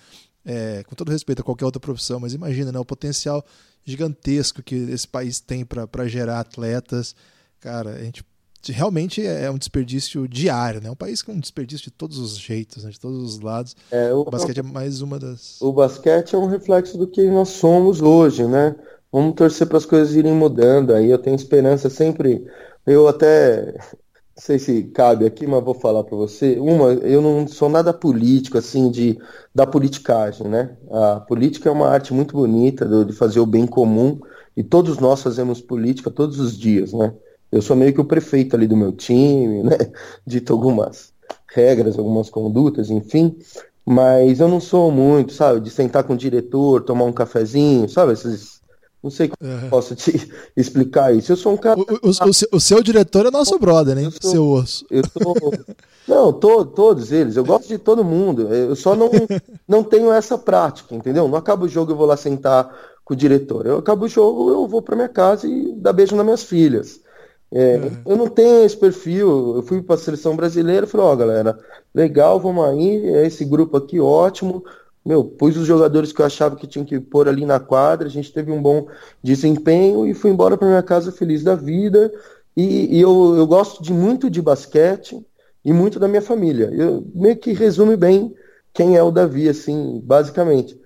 É, 0.46 0.84
com 0.84 0.96
todo 0.96 1.12
respeito 1.12 1.42
a 1.42 1.44
qualquer 1.44 1.66
outra 1.66 1.80
profissão, 1.80 2.20
mas 2.20 2.34
imagina 2.34 2.72
né, 2.72 2.80
o 2.80 2.86
potencial 2.86 3.44
gigantesco 3.84 4.64
que 4.64 4.76
esse 4.76 5.08
país 5.08 5.40
tem 5.40 5.66
para 5.66 6.08
gerar 6.08 6.40
atletas. 6.40 7.16
Cara, 7.60 7.96
a 7.96 8.04
gente 8.04 8.24
realmente 8.68 9.26
é 9.26 9.50
um 9.50 9.58
desperdício 9.58 10.28
diário, 10.28 10.82
né? 10.82 10.92
Um 10.92 10.96
país 10.96 11.22
com 11.22 11.32
um 11.32 11.40
desperdício 11.40 11.86
de 11.86 11.92
todos 11.92 12.18
os 12.18 12.38
jeitos, 12.38 12.84
né? 12.84 12.92
de 12.92 13.00
todos 13.00 13.36
os 13.36 13.40
lados. 13.40 13.76
É, 13.90 14.14
o, 14.14 14.22
o, 14.22 14.26
basquete 14.26 14.60
é 14.60 14.64
mais 14.64 15.02
uma 15.02 15.18
das. 15.18 15.62
O 15.62 15.72
basquete 15.72 16.36
é 16.36 16.38
um 16.38 16.48
reflexo 16.48 16.98
do 16.98 17.08
que 17.08 17.24
nós 17.30 17.50
somos 17.50 18.02
hoje, 18.02 18.46
né? 18.46 18.76
Vamos 19.12 19.36
torcer 19.36 19.68
para 19.68 19.78
as 19.78 19.86
coisas 19.86 20.16
irem 20.16 20.34
mudando. 20.34 20.94
Aí 20.94 21.10
eu 21.10 21.18
tenho 21.18 21.36
esperança 21.36 21.90
sempre. 21.90 22.46
Eu 22.86 23.08
até 23.08 23.74
não 24.36 24.44
sei 24.44 24.60
se 24.60 24.84
cabe 24.84 25.26
aqui, 25.26 25.48
mas 25.48 25.64
vou 25.64 25.74
falar 25.74 26.04
para 26.04 26.18
você. 26.18 26.58
Uma, 26.60 26.94
eu 26.94 27.22
não 27.22 27.48
sou 27.48 27.70
nada 27.70 27.94
político, 27.94 28.58
assim, 28.58 28.92
de 28.92 29.18
da 29.56 29.66
politicagem, 29.66 30.48
né? 30.48 30.78
A 30.92 31.20
política 31.22 31.70
é 31.70 31.72
uma 31.72 31.88
arte 31.88 32.14
muito 32.14 32.36
bonita 32.36 32.86
de 33.06 33.14
fazer 33.14 33.40
o 33.40 33.46
bem 33.46 33.66
comum 33.66 34.20
e 34.56 34.64
todos 34.64 34.98
nós 34.98 35.22
fazemos 35.22 35.62
política 35.62 36.12
todos 36.12 36.40
os 36.40 36.58
dias, 36.58 36.94
né? 36.94 37.14
Eu 37.52 37.62
sou 37.62 37.76
meio 37.76 37.94
que 37.94 38.02
o 38.02 38.06
prefeito 38.06 38.56
ali 38.56 38.68
do 38.68 38.78
meu 38.78 38.92
time, 38.92 39.64
né? 39.64 39.78
Dito 40.26 40.54
algumas 40.54 41.12
regras, 41.48 41.98
algumas 41.98 42.30
condutas, 42.30 42.90
enfim. 42.90 43.38
Mas 43.86 44.40
eu 44.40 44.48
não 44.48 44.60
sou 44.60 44.92
muito, 44.92 45.34
sabe, 45.34 45.60
de 45.60 45.70
sentar 45.70 46.04
com 46.04 46.14
o 46.14 46.18
diretor, 46.18 46.84
tomar 46.84 47.06
um 47.06 47.14
cafezinho, 47.14 47.90
sabe, 47.90 48.14
esses 48.14 48.60
não 49.02 49.10
sei 49.10 49.30
como 49.30 49.70
posso 49.70 49.96
te 49.96 50.30
explicar 50.56 51.16
isso. 51.16 51.32
Eu 51.32 51.38
sou 51.38 51.54
um 51.54 51.58
cara. 51.58 51.80
O, 51.80 51.84
o, 51.84 52.10
o, 52.10 52.34
seu, 52.34 52.48
o 52.52 52.60
seu, 52.60 52.84
diretor 52.84 53.26
é 53.26 53.32
nosso 53.32 53.58
brother, 53.58 53.96
né? 53.96 54.10
Sou, 54.22 54.32
seu 54.32 54.48
osso. 54.48 54.86
Eu 54.92 55.04
tô... 55.04 55.34
não, 56.06 56.34
to, 56.34 56.66
todos 56.66 57.12
eles. 57.12 57.38
Eu 57.38 57.46
gosto 57.46 57.68
de 57.68 57.78
todo 57.78 58.04
mundo. 58.04 58.54
Eu 58.54 58.76
só 58.76 58.96
não, 58.96 59.10
não 59.66 59.84
tenho 59.84 60.12
essa 60.12 60.38
prática, 60.38 60.94
entendeu? 60.94 61.28
Não 61.30 61.38
acaba 61.38 61.66
o 61.66 61.70
jogo, 61.70 61.94
eu 61.94 61.96
vou 61.96 62.06
lá 62.06 62.18
sentar 62.18 62.70
com 63.06 63.14
o 63.14 63.18
diretor. 63.18 63.66
Eu 63.66 63.78
acabo 63.78 64.06
o 64.06 64.10
jogo, 64.10 64.50
eu 64.50 64.68
vou 64.68 64.82
para 64.82 64.98
minha 64.98 65.10
casa 65.10 65.48
e 65.48 65.74
dar 65.76 65.94
beijo 65.94 66.16
nas 66.16 66.26
minhas 66.26 66.44
filhas. 66.44 67.00
É, 67.52 67.78
uhum. 67.78 67.92
Eu 68.06 68.18
não 68.18 68.28
tenho 68.28 68.64
esse 68.64 68.78
perfil. 68.78 69.56
Eu 69.56 69.64
fui 69.64 69.82
para 69.82 69.96
a 69.96 69.98
seleção 69.98 70.36
brasileira 70.36 70.86
e 70.86 70.90
falei: 70.90 71.08
Ó, 71.08 71.14
oh, 71.14 71.18
galera, 71.18 71.60
legal, 71.94 72.40
vamos 72.40 72.66
aí. 72.66 73.08
É 73.08 73.26
esse 73.26 73.44
grupo 73.46 73.78
aqui 73.78 74.00
ótimo 74.00 74.64
meu, 75.06 75.24
pus 75.24 75.58
os 75.58 75.66
jogadores 75.66 76.12
que 76.12 76.22
eu 76.22 76.26
achava 76.26 76.56
que 76.56 76.68
tinha 76.68 76.86
que 76.86 77.00
pôr 77.00 77.28
ali 77.28 77.46
na 77.46 77.60
quadra, 77.60 78.08
a 78.08 78.12
gente 78.12 78.32
teve 78.32 78.52
um 78.52 78.62
bom 78.62 78.88
desempenho 79.24 80.06
e 80.06 80.14
fui 80.14 80.30
embora 80.30 80.58
para 80.58 80.68
minha 80.68 80.84
casa 80.84 81.12
feliz 81.12 81.44
da 81.44 81.56
vida. 81.56 82.12
E, 82.56 82.98
e 82.98 83.02
eu, 83.02 83.36
eu 83.36 83.48
gosto 83.48 83.82
de 83.82 83.94
muito 83.94 84.30
de 84.30 84.42
basquete 84.42 85.26
e 85.64 85.72
muito 85.72 86.00
da 86.00 86.08
minha 86.08 86.22
família. 86.22 86.70
Eu 86.74 87.06
meio 87.16 87.38
que 87.38 87.54
resume 87.54 87.96
bem 87.96 88.36
quem 88.74 88.98
é 88.98 89.04
o 89.04 89.12
Davi, 89.12 89.48
assim, 89.50 90.02
basicamente. 90.04 90.79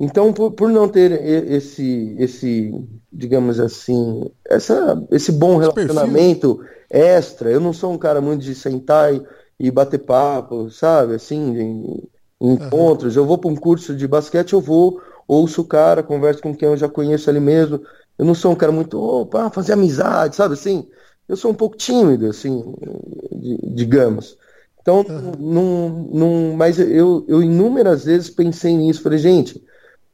Então, 0.00 0.32
por, 0.32 0.52
por 0.52 0.70
não 0.70 0.88
ter 0.88 1.10
esse, 1.50 2.14
esse, 2.18 2.72
digamos 3.12 3.58
assim, 3.58 4.30
essa, 4.46 5.02
esse 5.10 5.32
bom 5.32 5.56
relacionamento 5.56 6.60
extra, 6.88 7.50
eu 7.50 7.60
não 7.60 7.72
sou 7.72 7.92
um 7.92 7.98
cara 7.98 8.20
muito 8.20 8.44
de 8.44 8.54
sentar 8.54 9.12
e, 9.12 9.20
e 9.58 9.70
bater 9.70 9.98
papo, 9.98 10.70
sabe? 10.70 11.14
Assim, 11.14 11.52
de, 11.52 12.08
encontros. 12.40 13.16
Uhum. 13.16 13.22
Eu 13.22 13.26
vou 13.26 13.38
para 13.38 13.50
um 13.50 13.56
curso 13.56 13.94
de 13.94 14.06
basquete, 14.06 14.52
eu 14.52 14.60
vou, 14.60 15.00
ouço 15.26 15.62
o 15.62 15.66
cara, 15.66 16.02
converso 16.02 16.42
com 16.42 16.54
quem 16.54 16.68
eu 16.68 16.76
já 16.76 16.88
conheço 16.88 17.28
ali 17.28 17.40
mesmo. 17.40 17.80
Eu 18.16 18.24
não 18.24 18.34
sou 18.34 18.52
um 18.52 18.56
cara 18.56 18.72
muito, 18.72 19.00
opa, 19.00 19.50
fazer 19.50 19.72
amizade, 19.72 20.36
sabe 20.36 20.54
assim? 20.54 20.88
Eu 21.28 21.36
sou 21.36 21.50
um 21.50 21.54
pouco 21.54 21.76
tímido, 21.76 22.26
assim, 22.26 22.64
digamos. 23.74 24.36
Então, 24.80 25.04
uhum. 25.08 25.32
não, 25.38 25.88
não, 26.12 26.56
mas 26.56 26.78
eu, 26.78 27.24
eu 27.28 27.42
inúmeras 27.42 28.04
vezes 28.04 28.30
pensei 28.30 28.76
nisso. 28.76 29.02
Falei, 29.02 29.18
gente, 29.18 29.62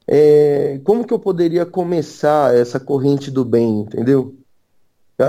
é, 0.06 0.80
como 0.84 1.06
que 1.06 1.14
eu 1.14 1.18
poderia 1.18 1.64
começar 1.64 2.54
essa 2.54 2.78
corrente 2.78 3.30
do 3.30 3.44
bem, 3.44 3.80
entendeu? 3.80 4.34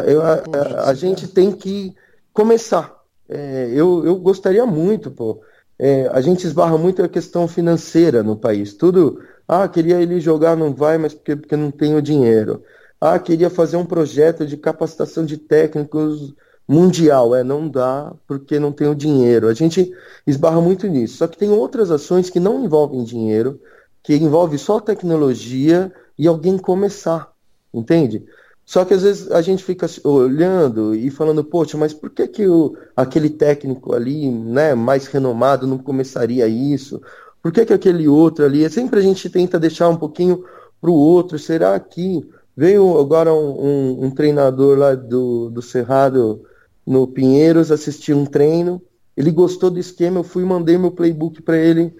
Eu, 0.08 0.22
a, 0.22 0.34
a, 0.34 0.90
a 0.90 0.94
gente 0.94 1.28
tem 1.28 1.52
que 1.52 1.96
começar. 2.34 2.94
É, 3.30 3.72
eu, 3.74 4.06
eu 4.06 4.16
gostaria 4.18 4.66
muito, 4.66 5.10
pô, 5.12 5.42
é, 5.78 6.08
a 6.12 6.22
gente 6.22 6.46
esbarra 6.46 6.78
muito 6.78 7.04
a 7.04 7.10
questão 7.10 7.48
financeira 7.48 8.24
no 8.24 8.36
país. 8.36 8.74
Tudo, 8.74 9.20
ah, 9.48 9.68
queria 9.68 10.02
ele 10.02 10.20
jogar, 10.20 10.56
não 10.56 10.74
vai, 10.74 10.98
mas 10.98 11.14
porque, 11.14 11.36
porque 11.36 11.56
não 11.56 11.72
tem 11.72 11.96
o 11.96 12.02
dinheiro. 12.02 12.64
Ah, 13.00 13.20
queria 13.20 13.50
fazer 13.50 13.78
um 13.78 13.86
projeto 13.86 14.46
de 14.46 14.58
capacitação 14.58 15.26
de 15.26 15.38
técnicos 15.38 16.34
mundial. 16.68 17.36
É, 17.36 17.44
não 17.44 17.68
dá 17.68 18.14
porque 18.28 18.60
não 18.60 18.72
tem 18.72 18.88
o 18.88 18.96
dinheiro. 18.96 19.48
A 19.48 19.54
gente 19.54 19.92
esbarra 20.26 20.62
muito 20.62 20.88
nisso. 20.88 21.18
Só 21.18 21.28
que 21.28 21.38
tem 21.38 21.50
outras 21.52 21.92
ações 21.92 22.30
que 22.30 22.40
não 22.40 22.64
envolvem 22.64 23.04
dinheiro, 23.04 23.60
que 24.06 24.16
envolve 24.16 24.58
só 24.60 24.80
tecnologia 24.80 25.92
e 26.18 26.28
alguém 26.28 26.60
começar. 26.60 27.32
Entende? 27.74 28.24
Só 28.64 28.86
que 28.86 28.94
às 28.94 29.02
vezes 29.02 29.32
a 29.32 29.42
gente 29.42 29.64
fica 29.64 29.88
olhando 30.04 30.94
e 30.96 31.10
falando, 31.10 31.44
poxa, 31.44 31.76
mas 31.76 31.92
por 31.92 32.12
que, 32.12 32.28
que 32.28 32.48
o, 32.48 32.78
aquele 32.96 33.30
técnico 33.30 33.94
ali, 33.94 34.30
né, 34.30 34.76
mais 34.76 35.08
renomado, 35.08 35.68
não 35.68 35.80
começaria 35.80 36.48
isso? 36.48 37.02
Por 37.42 37.52
que, 37.52 37.66
que 37.66 37.74
aquele 37.74 38.08
outro 38.08 38.46
ali? 38.46 38.64
É 38.64 38.70
sempre 38.70 39.00
a 39.00 39.04
gente 39.04 39.30
tenta 39.30 39.60
deixar 39.60 39.90
um 39.90 39.98
pouquinho 39.98 40.44
para 40.80 40.90
o 40.90 40.94
outro. 40.94 41.38
Será 41.40 41.80
que 41.80 42.28
veio 42.56 43.00
agora 43.00 43.34
um, 43.34 43.66
um, 43.66 44.06
um, 44.06 44.12
treinador 44.12 44.78
lá 44.78 44.96
do, 44.96 45.50
do 45.50 45.62
Cerrado 45.62 46.44
no 46.86 47.08
Pinheiros 47.08 47.72
assistir 47.72 48.14
um 48.14 48.26
treino? 48.26 48.82
Ele 49.18 49.32
gostou 49.32 49.72
do 49.72 49.80
esquema, 49.80 50.20
eu 50.20 50.24
fui 50.24 50.44
mandei 50.44 50.78
meu 50.78 50.92
playbook 50.92 51.42
para 51.42 51.58
ele 51.58 51.94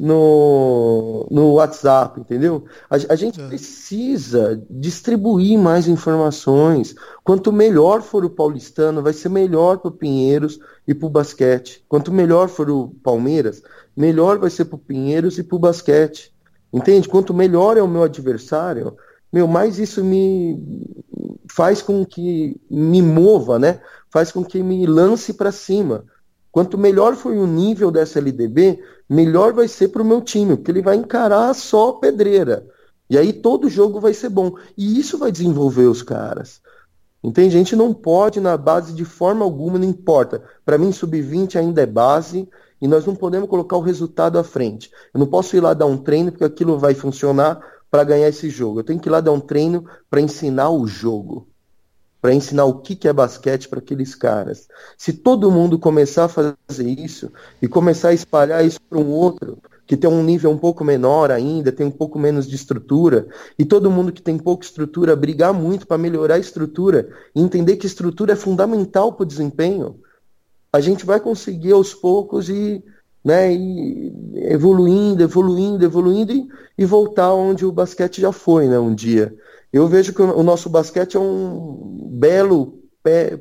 no, 0.00 1.26
no 1.30 1.52
WhatsApp, 1.52 2.18
entendeu? 2.18 2.64
A, 2.88 2.94
a 3.12 3.14
gente 3.14 3.38
é. 3.38 3.46
precisa 3.46 4.58
distribuir 4.70 5.58
mais 5.58 5.86
informações. 5.86 6.94
Quanto 7.22 7.52
melhor 7.52 8.00
for 8.00 8.24
o 8.24 8.30
paulistano, 8.30 9.02
vai 9.02 9.12
ser 9.12 9.28
melhor 9.28 9.76
para 9.76 9.90
o 9.90 9.92
Pinheiros 9.92 10.58
e 10.88 10.94
para 10.94 11.06
o 11.06 11.10
basquete. 11.10 11.84
Quanto 11.86 12.10
melhor 12.10 12.48
for 12.48 12.70
o 12.70 12.88
Palmeiras, 13.02 13.62
melhor 13.94 14.38
vai 14.38 14.48
ser 14.48 14.64
para 14.64 14.76
o 14.76 14.78
Pinheiros 14.78 15.36
e 15.36 15.42
para 15.42 15.56
o 15.56 15.58
basquete. 15.58 16.32
Entende? 16.72 17.06
Quanto 17.06 17.34
melhor 17.34 17.76
é 17.76 17.82
o 17.82 17.88
meu 17.88 18.02
adversário, 18.02 18.96
meu, 19.30 19.46
mais 19.46 19.78
isso 19.78 20.02
me 20.02 20.58
faz 21.46 21.82
com 21.82 22.06
que 22.06 22.58
me 22.70 23.02
mova, 23.02 23.58
né? 23.58 23.80
Faz 24.10 24.32
com 24.32 24.42
que 24.42 24.62
me 24.62 24.86
lance 24.86 25.34
para 25.34 25.52
cima. 25.52 26.06
Quanto 26.52 26.76
melhor 26.76 27.14
for 27.14 27.32
o 27.32 27.46
nível 27.46 27.90
dessa 27.90 28.18
LDB, 28.18 28.80
melhor 29.08 29.52
vai 29.52 29.68
ser 29.68 29.88
para 29.88 30.02
o 30.02 30.04
meu 30.04 30.20
time, 30.20 30.56
porque 30.56 30.70
ele 30.70 30.82
vai 30.82 30.96
encarar 30.96 31.54
só 31.54 31.92
pedreira. 31.92 32.66
E 33.08 33.16
aí 33.16 33.32
todo 33.32 33.68
jogo 33.68 34.00
vai 34.00 34.12
ser 34.14 34.28
bom. 34.28 34.54
E 34.76 34.98
isso 34.98 35.18
vai 35.18 35.30
desenvolver 35.30 35.86
os 35.86 36.02
caras. 36.02 36.60
Entende? 37.22 37.54
A 37.54 37.58
gente 37.58 37.76
não 37.76 37.92
pode 37.92 38.40
na 38.40 38.56
base 38.56 38.92
de 38.92 39.04
forma 39.04 39.44
alguma, 39.44 39.78
não 39.78 39.86
importa. 39.86 40.42
Para 40.64 40.78
mim, 40.78 40.90
sub-20 40.90 41.56
ainda 41.56 41.82
é 41.82 41.86
base 41.86 42.48
e 42.80 42.88
nós 42.88 43.04
não 43.04 43.14
podemos 43.14 43.48
colocar 43.48 43.76
o 43.76 43.82
resultado 43.82 44.38
à 44.38 44.44
frente. 44.44 44.90
Eu 45.12 45.20
não 45.20 45.26
posso 45.26 45.54
ir 45.56 45.60
lá 45.60 45.74
dar 45.74 45.86
um 45.86 45.98
treino 45.98 46.32
porque 46.32 46.44
aquilo 46.44 46.78
vai 46.78 46.94
funcionar 46.94 47.60
para 47.90 48.04
ganhar 48.04 48.28
esse 48.28 48.48
jogo. 48.48 48.80
Eu 48.80 48.84
tenho 48.84 48.98
que 48.98 49.08
ir 49.08 49.12
lá 49.12 49.20
dar 49.20 49.32
um 49.32 49.40
treino 49.40 49.84
para 50.08 50.20
ensinar 50.20 50.70
o 50.70 50.86
jogo 50.86 51.49
para 52.20 52.34
ensinar 52.34 52.64
o 52.64 52.80
que, 52.80 52.94
que 52.94 53.08
é 53.08 53.12
basquete 53.12 53.68
para 53.68 53.78
aqueles 53.78 54.14
caras. 54.14 54.68
Se 54.98 55.12
todo 55.12 55.50
mundo 55.50 55.78
começar 55.78 56.24
a 56.24 56.28
fazer 56.28 56.86
isso 56.86 57.32
e 57.62 57.66
começar 57.66 58.10
a 58.10 58.14
espalhar 58.14 58.64
isso 58.64 58.80
para 58.88 58.98
um 58.98 59.10
outro, 59.10 59.58
que 59.86 59.96
tem 59.96 60.08
um 60.08 60.22
nível 60.22 60.50
um 60.50 60.58
pouco 60.58 60.84
menor 60.84 61.32
ainda, 61.32 61.72
tem 61.72 61.86
um 61.86 61.90
pouco 61.90 62.18
menos 62.18 62.46
de 62.46 62.54
estrutura, 62.54 63.26
e 63.58 63.64
todo 63.64 63.90
mundo 63.90 64.12
que 64.12 64.22
tem 64.22 64.38
pouca 64.38 64.64
estrutura 64.64 65.16
brigar 65.16 65.52
muito 65.52 65.84
para 65.86 65.98
melhorar 65.98 66.36
a 66.36 66.38
estrutura 66.38 67.08
e 67.34 67.40
entender 67.40 67.76
que 67.76 67.86
estrutura 67.86 68.34
é 68.34 68.36
fundamental 68.36 69.12
para 69.12 69.24
o 69.24 69.26
desempenho, 69.26 69.98
a 70.72 70.80
gente 70.80 71.04
vai 71.04 71.18
conseguir 71.18 71.72
aos 71.72 71.92
poucos 71.92 72.48
e, 72.48 72.84
né, 73.24 73.52
evoluindo, 74.48 75.24
evoluindo, 75.24 75.84
evoluindo 75.84 76.32
e, 76.32 76.48
e 76.78 76.84
voltar 76.84 77.34
onde 77.34 77.66
o 77.66 77.72
basquete 77.72 78.20
já 78.20 78.30
foi 78.30 78.68
né, 78.68 78.78
um 78.78 78.94
dia. 78.94 79.34
Eu 79.72 79.86
vejo 79.86 80.12
que 80.12 80.22
o 80.22 80.42
nosso 80.42 80.68
basquete 80.68 81.16
é 81.16 81.20
um 81.20 82.08
belo 82.12 82.80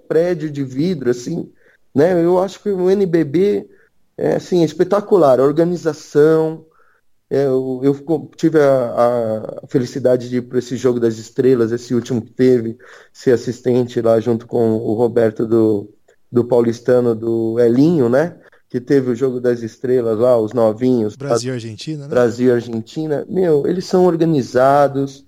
prédio 0.08 0.50
de 0.50 0.64
vidro, 0.64 1.10
assim, 1.10 1.52
né? 1.94 2.24
Eu 2.24 2.40
acho 2.40 2.62
que 2.62 2.70
o 2.70 2.90
NBB 2.90 3.68
é 4.18 4.36
assim, 4.36 4.64
espetacular, 4.64 5.40
a 5.40 5.44
organização. 5.44 6.66
É, 7.30 7.46
eu, 7.46 7.82
eu, 7.84 8.32
tive 8.36 8.60
a, 8.60 9.62
a, 9.64 9.68
felicidade 9.68 10.30
de 10.30 10.38
ir 10.38 10.42
para 10.42 10.60
esse 10.60 10.76
jogo 10.76 11.00
das 11.00 11.18
estrelas, 11.18 11.72
esse 11.72 11.94
último 11.94 12.22
que 12.22 12.32
teve, 12.32 12.78
ser 13.14 13.32
assistente 13.32 14.02
lá 14.02 14.20
junto 14.20 14.48
com 14.48 14.78
o 14.78 14.94
Roberto 14.94 15.46
do, 15.46 15.90
do 16.32 16.44
Paulistano 16.44 17.16
do 17.16 17.60
Elinho, 17.60 18.10
né? 18.10 18.36
Que 18.68 18.80
teve 18.80 19.12
o 19.12 19.16
jogo 19.16 19.40
das 19.40 19.62
estrelas 19.62 20.18
lá, 20.18 20.38
os 20.38 20.54
novinhos. 20.54 21.16
Brasil 21.16 21.54
e 21.54 21.56
Argentina, 21.56 22.04
né? 22.04 22.10
Brasil 22.10 22.50
e 22.50 22.52
Argentina. 22.52 23.26
Meu, 23.30 23.66
eles 23.66 23.86
são 23.86 24.06
organizados, 24.06 25.26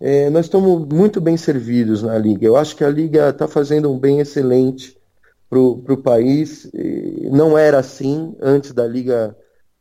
é, 0.00 0.30
nós 0.30 0.46
estamos 0.46 0.86
muito 0.88 1.20
bem 1.20 1.36
servidos 1.36 2.02
na 2.02 2.16
Liga. 2.16 2.46
Eu 2.46 2.56
acho 2.56 2.74
que 2.74 2.82
a 2.82 2.88
Liga 2.88 3.28
está 3.28 3.46
fazendo 3.46 3.92
um 3.92 3.98
bem 3.98 4.20
excelente 4.20 4.96
para 5.48 5.58
o 5.58 6.02
país. 6.02 6.70
Não 7.30 7.58
era 7.58 7.78
assim 7.78 8.34
antes 8.40 8.72
da 8.72 8.86
Liga 8.86 9.36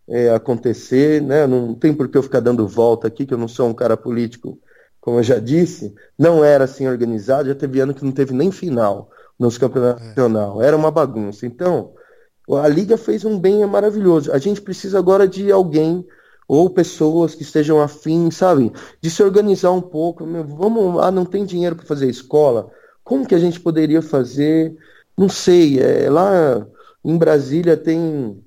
é, 0.07 0.29
acontecer, 0.31 1.21
né? 1.21 1.47
não 1.47 1.73
tem 1.73 1.93
por 1.93 2.09
que 2.09 2.17
eu 2.17 2.23
ficar 2.23 2.39
dando 2.39 2.67
volta 2.67 3.07
aqui, 3.07 3.25
que 3.25 3.33
eu 3.33 3.37
não 3.37 3.47
sou 3.47 3.69
um 3.69 3.73
cara 3.73 3.95
político, 3.95 4.59
como 4.99 5.19
eu 5.19 5.23
já 5.23 5.39
disse. 5.39 5.93
Não 6.17 6.43
era 6.43 6.65
assim 6.65 6.87
organizado, 6.87 7.47
já 7.47 7.55
teve 7.55 7.79
ano 7.79 7.93
que 7.93 8.03
não 8.03 8.11
teve 8.11 8.33
nem 8.33 8.51
final 8.51 9.09
nos 9.37 9.57
campeonatos 9.57 10.03
é. 10.03 10.07
nacional. 10.07 10.61
Era 10.61 10.75
uma 10.75 10.91
bagunça. 10.91 11.45
Então, 11.45 11.93
a 12.57 12.67
Liga 12.67 12.97
fez 12.97 13.23
um 13.23 13.39
bem 13.39 13.65
maravilhoso. 13.65 14.33
A 14.33 14.37
gente 14.37 14.61
precisa 14.61 14.97
agora 14.99 15.27
de 15.27 15.51
alguém 15.51 16.05
ou 16.49 16.67
pessoas 16.67 17.35
que 17.35 17.43
estejam 17.43 17.79
afins, 17.79 18.37
sabe, 18.37 18.73
de 18.99 19.11
se 19.11 19.21
organizar 19.21 19.71
um 19.71 19.81
pouco. 19.81 20.25
Vamos, 20.25 20.99
ah, 20.99 21.11
não 21.11 21.23
tem 21.23 21.45
dinheiro 21.45 21.75
para 21.75 21.85
fazer 21.85 22.09
escola. 22.09 22.71
Como 23.03 23.27
que 23.27 23.35
a 23.35 23.39
gente 23.39 23.59
poderia 23.59 24.01
fazer? 24.01 24.75
Não 25.15 25.29
sei. 25.29 25.79
É, 25.79 26.09
lá 26.09 26.65
em 27.05 27.15
Brasília 27.15 27.77
tem 27.77 28.43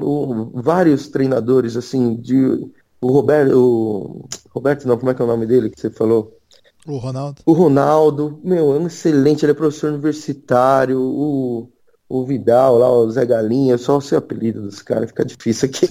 o, 0.00 0.52
vários 0.54 1.08
treinadores 1.08 1.76
assim 1.76 2.14
de 2.14 2.70
o 3.00 3.08
Roberto, 3.08 3.58
o 3.58 4.28
Roberto 4.50 4.86
não, 4.86 4.96
como 4.96 5.10
é 5.10 5.14
que 5.14 5.20
é 5.20 5.24
o 5.24 5.28
nome 5.28 5.44
dele 5.44 5.68
que 5.68 5.80
você 5.80 5.90
falou? 5.90 6.38
O 6.86 6.96
Ronaldo. 6.98 7.42
O 7.44 7.52
Ronaldo, 7.52 8.40
meu, 8.44 8.72
é 8.72 8.78
um 8.78 8.86
excelente, 8.86 9.44
ele 9.44 9.50
é 9.50 9.54
professor 9.54 9.90
universitário. 9.90 11.00
O 11.00 11.68
o 12.12 12.26
Vidal 12.26 12.76
lá, 12.76 12.92
o 12.92 13.10
Zé 13.10 13.24
Galinha, 13.24 13.78
só 13.78 13.96
o 13.96 14.00
seu 14.02 14.18
apelido 14.18 14.60
dos 14.60 14.82
caras, 14.82 15.08
fica 15.08 15.24
difícil 15.24 15.70
aqui. 15.70 15.88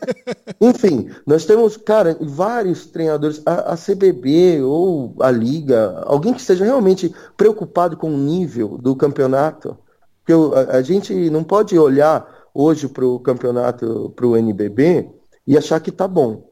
Enfim, 0.60 1.08
nós 1.26 1.46
temos, 1.46 1.78
cara, 1.78 2.14
vários 2.20 2.84
treinadores, 2.84 3.40
a, 3.46 3.72
a, 3.72 3.76
CBB 3.76 4.60
ou 4.62 5.16
a 5.20 5.30
Liga, 5.30 6.02
alguém 6.04 6.34
que 6.34 6.40
esteja 6.42 6.66
realmente 6.66 7.14
preocupado 7.34 7.96
com 7.96 8.12
o 8.12 8.18
nível 8.18 8.76
do 8.76 8.94
campeonato, 8.94 9.78
porque 10.18 10.34
a, 10.54 10.76
a 10.76 10.82
gente 10.82 11.30
não 11.30 11.42
pode 11.42 11.78
olhar 11.78 12.28
hoje 12.52 12.86
para 12.86 13.06
o 13.06 13.18
campeonato, 13.18 14.12
para 14.14 14.26
o 14.26 14.36
NBB 14.36 15.08
e 15.46 15.56
achar 15.56 15.80
que 15.80 15.90
tá 15.90 16.06
bom. 16.06 16.46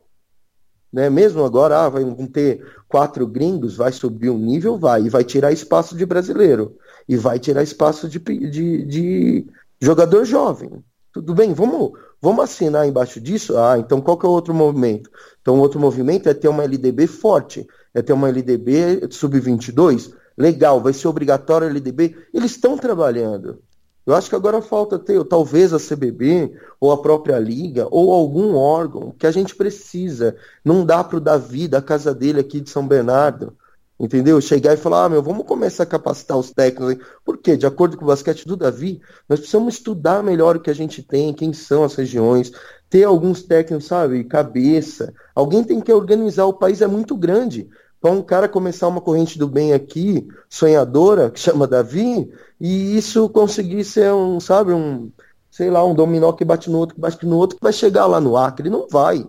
Né? 0.90 1.11
Mesmo 1.11 1.44
agora, 1.44 1.85
ah, 1.85 1.88
vai 1.90 2.03
ter 2.33 2.64
quatro 2.88 3.27
gringos, 3.27 3.77
vai 3.77 3.92
subir 3.92 4.31
o 4.31 4.38
nível, 4.38 4.79
vai, 4.79 5.03
e 5.03 5.11
vai 5.11 5.22
tirar 5.22 5.53
espaço 5.53 5.94
de 5.94 6.07
brasileiro 6.07 6.79
e 7.09 7.17
vai 7.17 7.38
tirar 7.38 7.62
espaço 7.62 8.09
de, 8.09 8.19
de, 8.19 8.85
de 8.85 9.47
jogador 9.81 10.25
jovem. 10.25 10.71
Tudo 11.12 11.35
bem, 11.35 11.53
vamos, 11.53 11.93
vamos 12.21 12.45
assinar 12.45 12.88
embaixo 12.88 13.21
disso? 13.21 13.59
Ah, 13.59 13.79
então 13.79 14.01
qual 14.01 14.17
que 14.17 14.25
é 14.25 14.29
o 14.29 14.33
outro 14.33 14.55
movimento? 14.55 15.11
Então 15.41 15.59
outro 15.61 15.79
movimento 15.79 16.29
é 16.29 16.35
ter 16.35 16.49
uma 16.49 16.65
LDB 16.65 17.07
forte, 17.07 17.67
é 17.93 18.01
ter 18.01 18.12
uma 18.12 18.29
LDB 18.29 19.09
sub-22. 19.11 20.12
Legal, 20.37 20.81
vai 20.81 20.93
ser 20.93 21.09
obrigatório 21.09 21.67
a 21.67 21.71
LDB. 21.71 22.17
Eles 22.33 22.53
estão 22.53 22.79
trabalhando. 22.79 23.61
Eu 24.05 24.15
acho 24.15 24.29
que 24.29 24.35
agora 24.35 24.61
falta 24.61 24.99
ter, 24.99 25.23
talvez 25.25 25.73
a 25.73 25.79
CBB, 25.79 26.53
ou 26.81 26.91
a 26.91 27.01
própria 27.01 27.38
Liga, 27.38 27.87
ou 27.91 28.12
algum 28.12 28.57
órgão 28.57 29.15
que 29.17 29.27
a 29.27 29.31
gente 29.31 29.55
precisa. 29.55 30.35
Não 30.65 30.85
dá 30.85 31.05
para 31.05 31.19
o 31.19 31.21
Davi, 31.21 31.69
da 31.69 31.81
casa 31.81 32.12
dele 32.12 32.41
aqui 32.41 32.61
de 32.61 32.69
São 32.69 32.87
Bernardo, 32.87 33.57
Entendeu? 34.03 34.41
Chegar 34.41 34.75
e 34.75 34.77
falar, 34.77 35.05
ah, 35.05 35.09
meu, 35.09 35.23
vamos 35.23 35.47
começar 35.47 35.85
a 35.85 35.87
capacitar 35.87 36.37
os 36.37 36.51
técnicos. 36.51 37.07
Por 37.25 37.38
quê? 37.38 37.57
De 37.57 37.65
acordo 37.65 37.97
com 37.97 38.03
o 38.03 38.09
basquete 38.09 38.45
do 38.45 38.57
Davi, 38.57 39.01
nós 39.29 39.38
precisamos 39.38 39.75
estudar 39.75 40.25
melhor 40.25 40.57
o 40.57 40.61
que 40.61 40.71
a 40.71 40.75
gente 40.75 41.05
tem, 41.05 41.33
quem 41.33 41.53
são 41.53 41.85
as 41.85 41.95
regiões, 41.95 42.51
ter 42.91 43.05
alguns 43.05 43.45
técnicos, 43.45 43.87
sabe, 43.87 44.25
cabeça. 44.25 45.15
Alguém 45.37 45.62
tem 45.62 45.81
que 45.81 45.93
organizar, 45.93 46.47
o 46.47 46.53
país 46.53 46.83
é 46.83 46.88
muito 46.88 47.17
grande. 47.17 47.71
Para 48.01 48.11
um 48.11 48.23
cara 48.23 48.49
começar 48.49 48.88
uma 48.88 49.01
corrente 49.01 49.38
do 49.38 49.47
bem 49.47 49.73
aqui, 49.73 50.27
sonhadora, 50.51 51.31
que 51.31 51.38
chama 51.38 51.69
Davi, 51.69 52.29
e 52.61 52.97
isso 52.97 53.29
conseguir 53.29 53.85
ser 53.85 54.12
um, 54.12 54.41
sabe, 54.41 54.73
um, 54.73 55.12
sei 55.49 55.71
lá, 55.71 55.85
um 55.85 55.95
dominó 55.95 56.33
que 56.33 56.45
bate 56.45 56.69
no 56.69 56.79
outro, 56.79 56.97
que 56.97 57.01
bate 57.01 57.25
no 57.25 57.37
outro, 57.37 57.57
que 57.57 57.62
vai 57.62 57.73
chegar 57.73 58.07
lá 58.07 58.21
no 58.21 58.37
Acre. 58.37 58.69
Não 58.69 58.88
vai. 58.88 59.25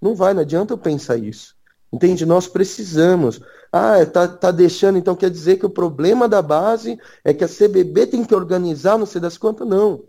Não 0.00 0.14
vai, 0.14 0.32
não 0.32 0.40
adianta 0.40 0.72
eu 0.72 0.78
pensar 0.78 1.18
isso. 1.18 1.57
Entende? 1.92 2.26
Nós 2.26 2.46
precisamos. 2.46 3.40
Ah, 3.72 4.04
tá, 4.06 4.28
tá 4.28 4.50
deixando, 4.50 4.98
então 4.98 5.16
quer 5.16 5.30
dizer 5.30 5.56
que 5.56 5.66
o 5.66 5.70
problema 5.70 6.28
da 6.28 6.40
base 6.40 6.98
é 7.24 7.34
que 7.34 7.44
a 7.44 7.48
CBB 7.48 8.06
tem 8.06 8.24
que 8.24 8.34
organizar, 8.34 8.98
não 8.98 9.06
sei 9.06 9.20
das 9.20 9.36
quantas, 9.36 9.66
não. 9.66 10.04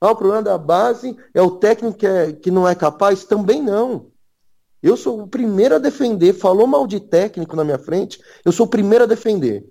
Ah, 0.00 0.10
o 0.10 0.16
problema 0.16 0.42
da 0.42 0.58
base 0.58 1.16
é 1.32 1.40
o 1.40 1.52
técnico 1.52 1.98
que, 1.98 2.06
é, 2.06 2.32
que 2.32 2.50
não 2.50 2.68
é 2.68 2.74
capaz? 2.74 3.24
Também 3.24 3.62
não. 3.62 4.10
Eu 4.82 4.96
sou 4.96 5.22
o 5.22 5.28
primeiro 5.28 5.76
a 5.76 5.78
defender. 5.78 6.32
Falou 6.32 6.66
mal 6.66 6.86
de 6.86 7.00
técnico 7.00 7.56
na 7.56 7.64
minha 7.64 7.78
frente, 7.78 8.20
eu 8.44 8.52
sou 8.52 8.66
o 8.66 8.70
primeiro 8.70 9.04
a 9.04 9.06
defender. 9.06 9.66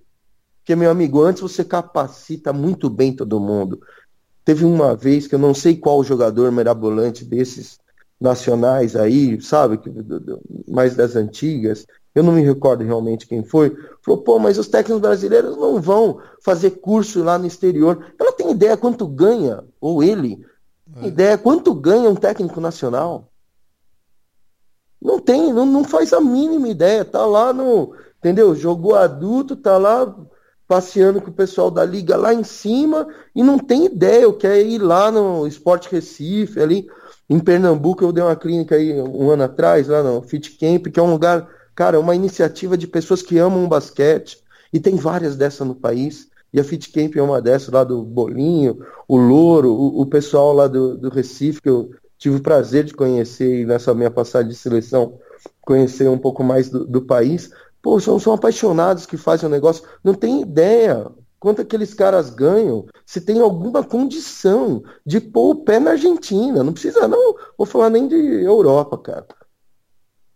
Porque, 0.60 0.76
meu 0.76 0.90
amigo, 0.90 1.22
antes 1.22 1.42
você 1.42 1.64
capacita 1.64 2.52
muito 2.52 2.90
bem 2.90 3.16
todo 3.16 3.40
mundo. 3.40 3.80
Teve 4.44 4.66
uma 4.66 4.96
vez 4.96 5.28
que 5.28 5.36
eu 5.36 5.40
não 5.40 5.54
sei 5.54 5.78
qual 5.78 6.04
jogador 6.04 6.52
mirabolante 6.52 7.24
desses 7.24 7.78
nacionais 8.26 8.96
aí, 8.96 9.40
sabe, 9.42 9.80
mais 10.68 10.96
das 10.96 11.16
antigas, 11.16 11.86
eu 12.14 12.24
não 12.24 12.34
me 12.34 12.42
recordo 12.42 12.84
realmente 12.84 13.28
quem 13.28 13.44
foi, 13.44 13.76
falou, 14.02 14.22
pô, 14.22 14.40
mas 14.40 14.58
os 14.58 14.68
técnicos 14.68 15.02
brasileiros 15.02 15.56
não 15.56 15.80
vão 15.82 16.20
fazer 16.44 16.72
curso 16.72 17.24
lá 17.24 17.38
no 17.38 17.46
exterior. 17.46 18.14
Ela 18.20 18.32
tem 18.32 18.52
ideia 18.52 18.76
quanto 18.76 19.08
ganha, 19.08 19.64
ou 19.80 20.02
ele, 20.02 20.44
é. 20.98 21.08
ideia 21.08 21.38
quanto 21.38 21.74
ganha 21.74 22.10
um 22.10 22.16
técnico 22.16 22.60
nacional? 22.60 23.30
Não 25.02 25.20
tem, 25.20 25.54
não, 25.54 25.66
não 25.66 25.84
faz 25.84 26.14
a 26.14 26.20
mínima 26.20 26.68
ideia, 26.68 27.06
tá 27.06 27.26
lá 27.26 27.54
no, 27.54 27.94
entendeu? 28.18 28.56
Jogou 28.56 28.96
adulto, 28.96 29.56
tá 29.56 29.78
lá 29.78 30.16
passeando 30.68 31.22
com 31.22 31.30
o 31.30 31.34
pessoal 31.34 31.70
da 31.70 31.86
liga 31.86 32.18
lá 32.18 32.34
em 32.34 32.44
cima 32.44 33.08
e 33.36 33.44
não 33.44 33.60
tem 33.60 33.86
ideia, 33.86 34.28
o 34.28 34.34
que 34.34 34.48
é 34.48 34.62
ir 34.62 34.80
lá 34.80 35.12
no 35.12 35.46
Esporte 35.46 35.90
Recife, 35.92 36.60
ali 36.60 36.88
em 37.30 37.40
Pernambuco, 37.40 38.04
eu 38.04 38.12
dei 38.12 38.24
uma 38.24 38.36
clínica 38.36 38.76
aí 38.76 39.02
um 39.02 39.30
ano 39.30 39.44
atrás, 39.44 39.88
lá 39.88 40.04
no 40.04 40.22
Fit 40.22 40.52
Camp, 40.58 40.88
que 40.88 41.00
é 41.00 41.04
um 41.04 41.12
lugar, 41.12 41.48
cara, 41.74 42.00
uma 42.00 42.16
iniciativa 42.16 42.78
de 42.78 42.88
pessoas 42.88 43.22
que 43.22 43.38
amam 43.38 43.68
basquete, 43.68 44.38
e 44.72 44.80
tem 44.80 44.96
várias 44.96 45.36
dessas 45.36 45.68
no 45.68 45.76
país, 45.76 46.30
e 46.54 46.60
a 46.60 46.64
Fit 46.64 46.92
Camp 46.92 47.16
é 47.16 47.22
uma 47.22 47.42
dessas, 47.42 47.70
lá 47.70 47.84
do 47.84 48.04
Bolinho, 48.04 48.80
o 49.08 49.18
Louro, 49.18 49.72
o, 49.72 50.02
o 50.02 50.06
pessoal 50.06 50.54
lá 50.54 50.68
do, 50.68 50.98
do 50.98 51.10
Recife, 51.10 51.62
que 51.62 51.70
eu 51.70 51.92
tive 52.18 52.38
o 52.38 52.42
prazer 52.42 52.84
de 52.84 52.94
conhecer 52.94 53.66
nessa 53.66 53.94
minha 53.94 54.12
passagem 54.12 54.50
de 54.50 54.56
seleção, 54.56 55.20
conhecer 55.62 56.08
um 56.08 56.18
pouco 56.18 56.44
mais 56.44 56.70
do, 56.70 56.86
do 56.86 57.02
país. 57.02 57.52
Pô, 57.82 58.00
são, 58.00 58.18
são 58.20 58.34
apaixonados 58.34 59.06
que 59.06 59.18
fazem 59.18 59.48
o 59.48 59.52
negócio, 59.52 59.84
não 60.04 60.14
tem 60.14 60.42
ideia 60.42 61.08
quanto 61.46 61.62
aqueles 61.62 61.94
caras 61.94 62.32
ganham 62.32 62.88
se 63.06 63.22
tem 63.22 63.40
alguma 63.40 63.84
condição 63.84 64.82
de 65.06 65.22
pôr 65.22 65.52
o 65.52 65.64
pé 65.64 65.80
na 65.80 65.92
Argentina. 65.92 66.64
Não 66.64 66.74
precisa, 66.74 67.08
não, 67.08 67.36
vou 67.56 67.68
falar 67.68 67.92
nem 67.92 68.08
de 68.08 68.16
Europa, 68.16 68.98
cara. 68.98 69.28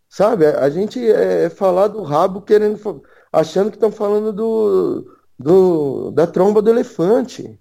Sabe, 0.08 0.46
a 0.46 0.70
gente 0.70 1.04
é 1.04 1.50
falar 1.50 1.88
do 1.88 2.04
rabo 2.04 2.44
querendo, 2.44 3.02
achando 3.34 3.72
que 3.72 3.76
estão 3.76 3.92
falando 3.92 4.32
do, 4.32 5.18
do, 5.40 6.12
da 6.12 6.28
tromba 6.28 6.62
do 6.62 6.70
elefante. 6.70 7.60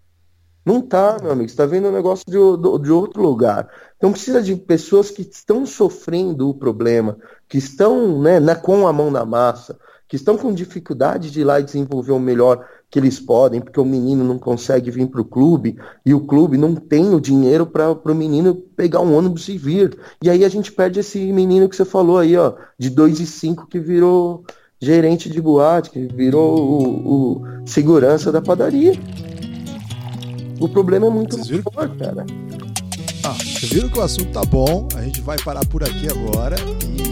Não 0.62 0.82
tá, 0.82 1.16
meu 1.22 1.32
amigo. 1.32 1.48
Está 1.48 1.64
vendo 1.64 1.88
um 1.88 1.92
negócio 1.92 2.26
de, 2.26 2.36
de, 2.82 2.92
outro 2.92 3.22
lugar. 3.22 3.66
Então 3.96 4.12
precisa 4.12 4.42
de 4.42 4.56
pessoas 4.56 5.10
que 5.10 5.22
estão 5.22 5.64
sofrendo 5.64 6.50
o 6.50 6.54
problema, 6.54 7.16
que 7.48 7.56
estão 7.56 8.20
né, 8.20 8.38
na, 8.38 8.54
com 8.54 8.86
a 8.86 8.92
mão 8.92 9.10
na 9.10 9.24
massa, 9.24 9.78
que 10.08 10.16
estão 10.16 10.38
com 10.38 10.52
dificuldade 10.54 11.30
de 11.30 11.42
ir 11.42 11.44
lá 11.44 11.60
e 11.60 11.64
desenvolver 11.64 12.12
o 12.12 12.18
melhor 12.18 12.66
que 12.90 12.98
eles 12.98 13.20
podem, 13.20 13.60
porque 13.60 13.78
o 13.78 13.84
menino 13.84 14.24
não 14.24 14.38
consegue 14.38 14.90
vir 14.90 15.06
para 15.06 15.20
o 15.20 15.24
clube 15.24 15.76
e 16.04 16.14
o 16.14 16.20
clube 16.20 16.56
não 16.56 16.74
tem 16.74 17.14
o 17.14 17.20
dinheiro 17.20 17.66
para 17.66 17.92
o 17.92 18.14
menino 18.14 18.54
pegar 18.54 19.00
um 19.00 19.14
ônibus 19.14 19.48
e 19.48 19.58
vir. 19.58 19.98
E 20.22 20.30
aí 20.30 20.44
a 20.44 20.48
gente 20.48 20.72
perde 20.72 21.00
esse 21.00 21.30
menino 21.30 21.68
que 21.68 21.76
você 21.76 21.84
falou 21.84 22.18
aí, 22.18 22.34
ó, 22.36 22.54
de 22.78 22.88
2 22.88 23.20
e 23.20 23.26
5 23.26 23.66
que 23.66 23.78
virou 23.78 24.44
gerente 24.80 25.28
de 25.28 25.40
boate, 25.42 25.90
que 25.90 26.06
virou 26.06 26.58
o, 26.58 27.42
o 27.42 27.42
segurança 27.66 28.32
da 28.32 28.40
padaria. 28.40 28.94
O 30.58 30.68
problema 30.68 31.06
é 31.06 31.10
muito 31.10 31.36
maior, 31.38 31.96
cara. 31.98 32.24
Ah, 33.24 33.34
vocês 33.34 33.70
viram 33.70 33.88
que 33.90 33.98
o 33.98 34.02
assunto 34.02 34.32
tá 34.32 34.42
bom, 34.44 34.88
a 34.96 35.02
gente 35.02 35.20
vai 35.20 35.36
parar 35.38 35.66
por 35.66 35.82
aqui 35.82 36.06
agora 36.08 36.56
e 36.82 37.07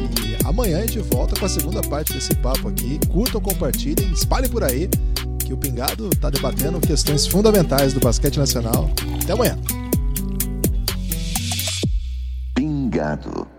amanhã 0.57 0.79
a 0.79 0.81
gente 0.81 0.99
volta 1.01 1.39
com 1.39 1.45
a 1.45 1.49
segunda 1.51 1.83
parte 1.83 2.15
desse 2.15 2.35
papo 2.37 2.69
aqui. 2.69 2.99
Curtam, 3.09 3.43
compartilhem, 3.43 4.11
espalhem 4.13 4.49
por 4.49 4.65
aí 4.65 4.89
que 5.45 5.53
o 5.53 5.57
Pingado 5.57 6.09
tá 6.19 6.31
debatendo 6.31 6.81
questões 6.81 7.27
fundamentais 7.27 7.93
do 7.93 8.01
basquete 8.01 8.39
nacional. 8.39 8.91
Até 9.23 9.35
amanhã. 9.35 9.59
Pingado. 12.55 13.56